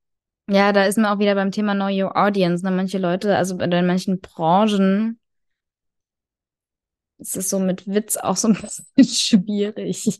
Ja, 0.52 0.72
da 0.72 0.84
ist 0.84 0.98
man 0.98 1.06
auch 1.06 1.18
wieder 1.18 1.34
beim 1.34 1.50
Thema 1.50 1.74
Know 1.74 1.88
Your 1.88 2.16
Audience. 2.16 2.64
Ne? 2.64 2.70
Manche 2.70 2.98
Leute, 2.98 3.36
also 3.36 3.58
in 3.58 3.86
manchen 3.86 4.20
Branchen, 4.20 5.18
ist 7.18 7.36
es 7.36 7.48
so 7.48 7.58
mit 7.58 7.86
Witz 7.86 8.16
auch 8.16 8.36
so 8.36 8.48
ein 8.48 8.54
bisschen 8.96 9.40
schwierig. 9.40 10.18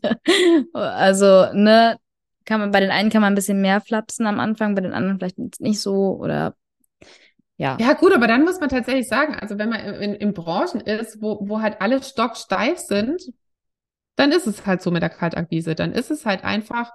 Also, 0.73 1.53
ne, 1.53 1.97
kann 2.45 2.59
man, 2.59 2.71
bei 2.71 2.79
den 2.79 2.91
einen 2.91 3.09
kann 3.09 3.21
man 3.21 3.33
ein 3.33 3.35
bisschen 3.35 3.61
mehr 3.61 3.81
flapsen 3.81 4.25
am 4.25 4.39
Anfang, 4.39 4.75
bei 4.75 4.81
den 4.81 4.93
anderen 4.93 5.19
vielleicht 5.19 5.37
nicht 5.59 5.79
so 5.79 6.17
oder 6.19 6.55
ja. 7.57 7.77
ja 7.79 7.93
gut, 7.93 8.13
aber 8.13 8.27
dann 8.27 8.43
muss 8.43 8.59
man 8.59 8.69
tatsächlich 8.69 9.07
sagen, 9.07 9.35
also 9.35 9.57
wenn 9.59 9.69
man 9.69 9.79
in, 9.79 10.15
in 10.15 10.33
Branchen 10.33 10.81
ist, 10.81 11.21
wo, 11.21 11.37
wo 11.47 11.61
halt 11.61 11.81
alle 11.81 12.01
stocksteif 12.01 12.79
sind, 12.79 13.21
dann 14.15 14.31
ist 14.31 14.47
es 14.47 14.65
halt 14.65 14.81
so 14.81 14.91
mit 14.91 15.01
der 15.01 15.09
Kaltakquise. 15.09 15.75
Dann 15.75 15.93
ist 15.93 16.11
es 16.11 16.25
halt 16.25 16.43
einfach 16.43 16.91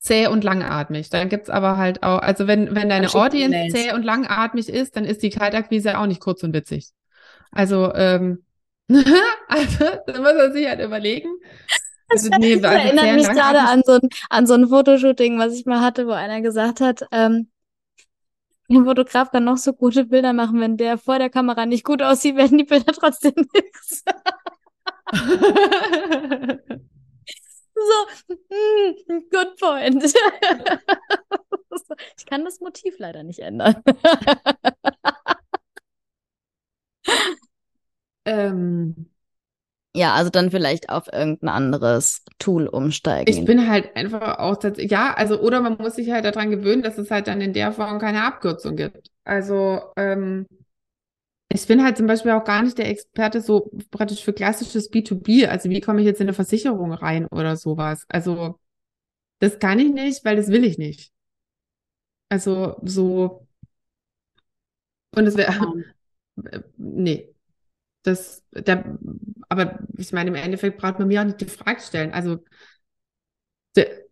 zäh 0.00 0.26
und 0.26 0.42
langatmig. 0.42 1.10
Dann 1.10 1.28
gibt's 1.28 1.50
aber 1.50 1.76
halt 1.76 2.02
auch, 2.02 2.18
also 2.18 2.46
wenn, 2.46 2.74
wenn 2.74 2.88
deine 2.88 3.14
Audience 3.14 3.68
zäh 3.68 3.92
und 3.92 4.02
langatmig 4.02 4.68
ist, 4.68 4.96
dann 4.96 5.04
ist 5.04 5.22
die 5.22 5.30
Kaltakquise 5.30 5.98
auch 5.98 6.06
nicht 6.06 6.20
kurz 6.20 6.42
und 6.42 6.52
witzig. 6.54 6.88
Also, 7.52 7.92
ähm, 7.94 8.44
also, 8.88 9.84
da 10.06 10.20
muss 10.20 10.34
man 10.34 10.52
sich 10.52 10.66
halt 10.66 10.80
überlegen. 10.80 11.28
Also, 12.08 12.28
nee, 12.38 12.56
Das 12.58 12.72
also 12.72 12.82
erinnert 12.82 13.04
zäh 13.04 13.10
und 13.10 13.16
mich 13.16 13.28
gerade 13.28 13.60
an 13.60 13.82
so 13.84 13.92
ein, 13.92 14.08
an 14.30 14.46
so 14.46 14.54
ein 14.54 14.68
Fotoshooting, 14.68 15.38
was 15.38 15.54
ich 15.54 15.66
mal 15.66 15.80
hatte, 15.80 16.06
wo 16.06 16.12
einer 16.12 16.40
gesagt 16.40 16.80
hat, 16.80 17.06
ähm, 17.12 17.48
ein 18.68 18.84
Fotograf 18.84 19.30
kann 19.30 19.44
noch 19.44 19.58
so 19.58 19.72
gute 19.72 20.04
Bilder 20.06 20.32
machen, 20.32 20.60
wenn 20.60 20.76
der 20.76 20.96
vor 20.96 21.18
der 21.18 21.28
Kamera 21.28 21.66
nicht 21.66 21.84
gut 21.84 22.02
aussieht, 22.02 22.36
werden 22.36 22.58
die 22.58 22.64
Bilder 22.64 22.92
trotzdem 22.92 23.34
nix. 23.54 24.04
So, 27.80 28.06
mm, 28.50 29.20
good 29.30 29.56
point. 29.58 30.04
Ich 32.16 32.26
kann 32.26 32.44
das 32.44 32.60
Motiv 32.60 32.98
leider 32.98 33.22
nicht 33.22 33.40
ändern. 33.40 33.76
ähm, 38.24 39.06
Ja, 39.94 40.14
also 40.14 40.30
dann 40.30 40.50
vielleicht 40.50 40.88
auf 40.88 41.08
irgendein 41.12 41.48
anderes 41.48 42.22
Tool 42.38 42.68
umsteigen. 42.68 43.32
Ich 43.32 43.44
bin 43.44 43.68
halt 43.68 43.96
einfach 43.96 44.38
auch, 44.38 44.56
ja, 44.76 45.14
also, 45.14 45.40
oder 45.40 45.60
man 45.60 45.76
muss 45.78 45.96
sich 45.96 46.10
halt 46.10 46.24
daran 46.24 46.50
gewöhnen, 46.50 46.82
dass 46.82 46.98
es 46.98 47.10
halt 47.10 47.26
dann 47.26 47.40
in 47.40 47.52
der 47.52 47.72
Form 47.72 47.98
keine 47.98 48.24
Abkürzung 48.24 48.76
gibt. 48.76 49.10
Also, 49.24 49.80
ähm, 49.96 50.46
ich 51.52 51.66
bin 51.66 51.82
halt 51.84 51.96
zum 51.96 52.06
Beispiel 52.06 52.32
auch 52.32 52.44
gar 52.44 52.62
nicht 52.62 52.78
der 52.78 52.88
Experte 52.88 53.40
so 53.40 53.70
praktisch 53.90 54.24
für 54.24 54.32
klassisches 54.32 54.90
B2B. 54.90 55.46
Also, 55.46 55.68
wie 55.70 55.80
komme 55.80 56.00
ich 56.00 56.06
jetzt 56.06 56.20
in 56.20 56.28
eine 56.28 56.34
Versicherung 56.34 56.92
rein 56.92 57.26
oder 57.26 57.56
sowas? 57.56 58.04
Also, 58.08 58.58
das 59.40 59.58
kann 59.60 59.78
ich 59.80 59.92
nicht, 59.92 60.24
weil 60.24 60.36
das 60.36 60.48
will 60.48 60.64
ich 60.64 60.78
nicht. 60.78 61.12
Also, 62.28 62.76
so, 62.84 63.46
und 65.16 65.26
es 65.26 65.36
wäre, 65.36 65.52
äh, 66.52 66.60
nee. 66.76 67.34
Das, 68.04 68.44
der, 68.52 68.98
aber 69.48 69.80
ich 69.98 70.12
meine, 70.12 70.30
im 70.30 70.36
Endeffekt 70.36 70.78
braucht 70.78 70.98
man 71.00 71.08
mir 71.08 71.20
auch 71.22 71.26
nicht 71.26 71.40
die 71.40 71.46
Frage 71.46 71.80
stellen. 71.82 72.12
Also, 72.12 72.38
der, 73.76 74.06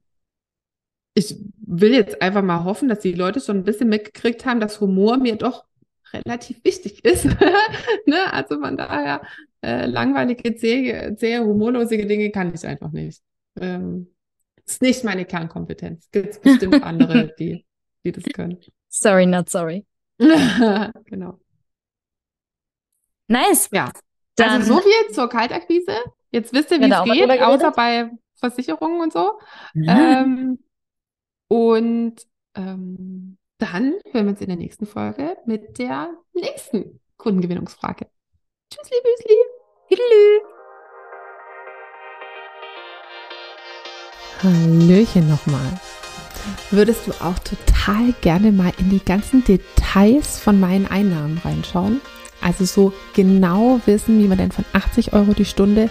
ich 1.14 1.36
will 1.66 1.92
jetzt 1.92 2.22
einfach 2.22 2.42
mal 2.42 2.64
hoffen, 2.64 2.88
dass 2.88 3.00
die 3.00 3.12
Leute 3.12 3.40
schon 3.40 3.58
ein 3.58 3.64
bisschen 3.64 3.88
mitgekriegt 3.88 4.46
haben, 4.46 4.60
dass 4.60 4.80
Humor 4.80 5.16
mir 5.18 5.36
doch 5.36 5.64
relativ 6.12 6.62
wichtig 6.64 7.04
ist. 7.04 7.24
ne? 8.06 8.32
Also 8.32 8.60
von 8.60 8.76
daher, 8.76 9.22
äh, 9.62 9.86
langweilige, 9.86 10.54
zähe, 10.54 11.14
zähe, 11.16 11.44
humorlose 11.44 11.96
Dinge 11.96 12.30
kann 12.30 12.52
ich 12.54 12.66
einfach 12.66 12.92
nicht. 12.92 13.22
Ähm, 13.60 14.14
ist 14.64 14.82
nicht 14.82 15.04
meine 15.04 15.24
Kernkompetenz. 15.24 16.10
Gibt 16.10 16.28
es 16.30 16.40
bestimmt 16.40 16.82
andere, 16.82 17.34
die, 17.38 17.64
die 18.04 18.12
das 18.12 18.24
können. 18.24 18.58
Sorry, 18.88 19.26
not 19.26 19.48
sorry. 19.48 19.86
genau. 20.18 21.38
Nice. 23.28 23.68
Ja. 23.72 23.92
Dann, 24.36 24.50
Also 24.50 24.74
so 24.74 24.80
viel 24.80 25.14
zur 25.14 25.28
Kaltakquise. 25.28 25.96
Jetzt 26.30 26.52
wisst 26.52 26.70
ihr, 26.70 26.80
Ja, 26.86 27.04
wie 27.04 27.20
es 27.20 27.28
geht, 27.28 27.42
außer 27.42 27.72
bei 27.72 28.10
Versicherungen 28.36 29.00
und 29.00 29.12
so. 29.12 29.38
Mhm. 29.74 29.86
Ähm, 29.88 30.58
und 31.48 32.26
ähm, 32.54 33.37
dann 33.58 33.94
hören 34.12 34.26
wir 34.26 34.30
uns 34.30 34.40
in 34.40 34.48
der 34.48 34.56
nächsten 34.56 34.86
Folge 34.86 35.36
mit 35.44 35.78
der 35.78 36.10
nächsten 36.32 37.00
Kundengewinnungsfrage. 37.16 38.06
Tschüssli, 38.70 38.96
Büsli. 39.02 39.36
Tschüss. 39.88 40.42
Hallöchen 44.42 45.28
nochmal. 45.28 45.80
Würdest 46.70 47.06
du 47.06 47.12
auch 47.12 47.38
total 47.40 48.14
gerne 48.20 48.52
mal 48.52 48.72
in 48.78 48.90
die 48.90 49.04
ganzen 49.04 49.42
Details 49.42 50.38
von 50.38 50.60
meinen 50.60 50.86
Einnahmen 50.86 51.38
reinschauen? 51.38 52.00
Also 52.40 52.64
so 52.64 52.92
genau 53.14 53.80
wissen, 53.86 54.22
wie 54.22 54.28
man 54.28 54.38
denn 54.38 54.52
von 54.52 54.64
80 54.72 55.12
Euro 55.12 55.32
die 55.32 55.44
Stunde 55.44 55.90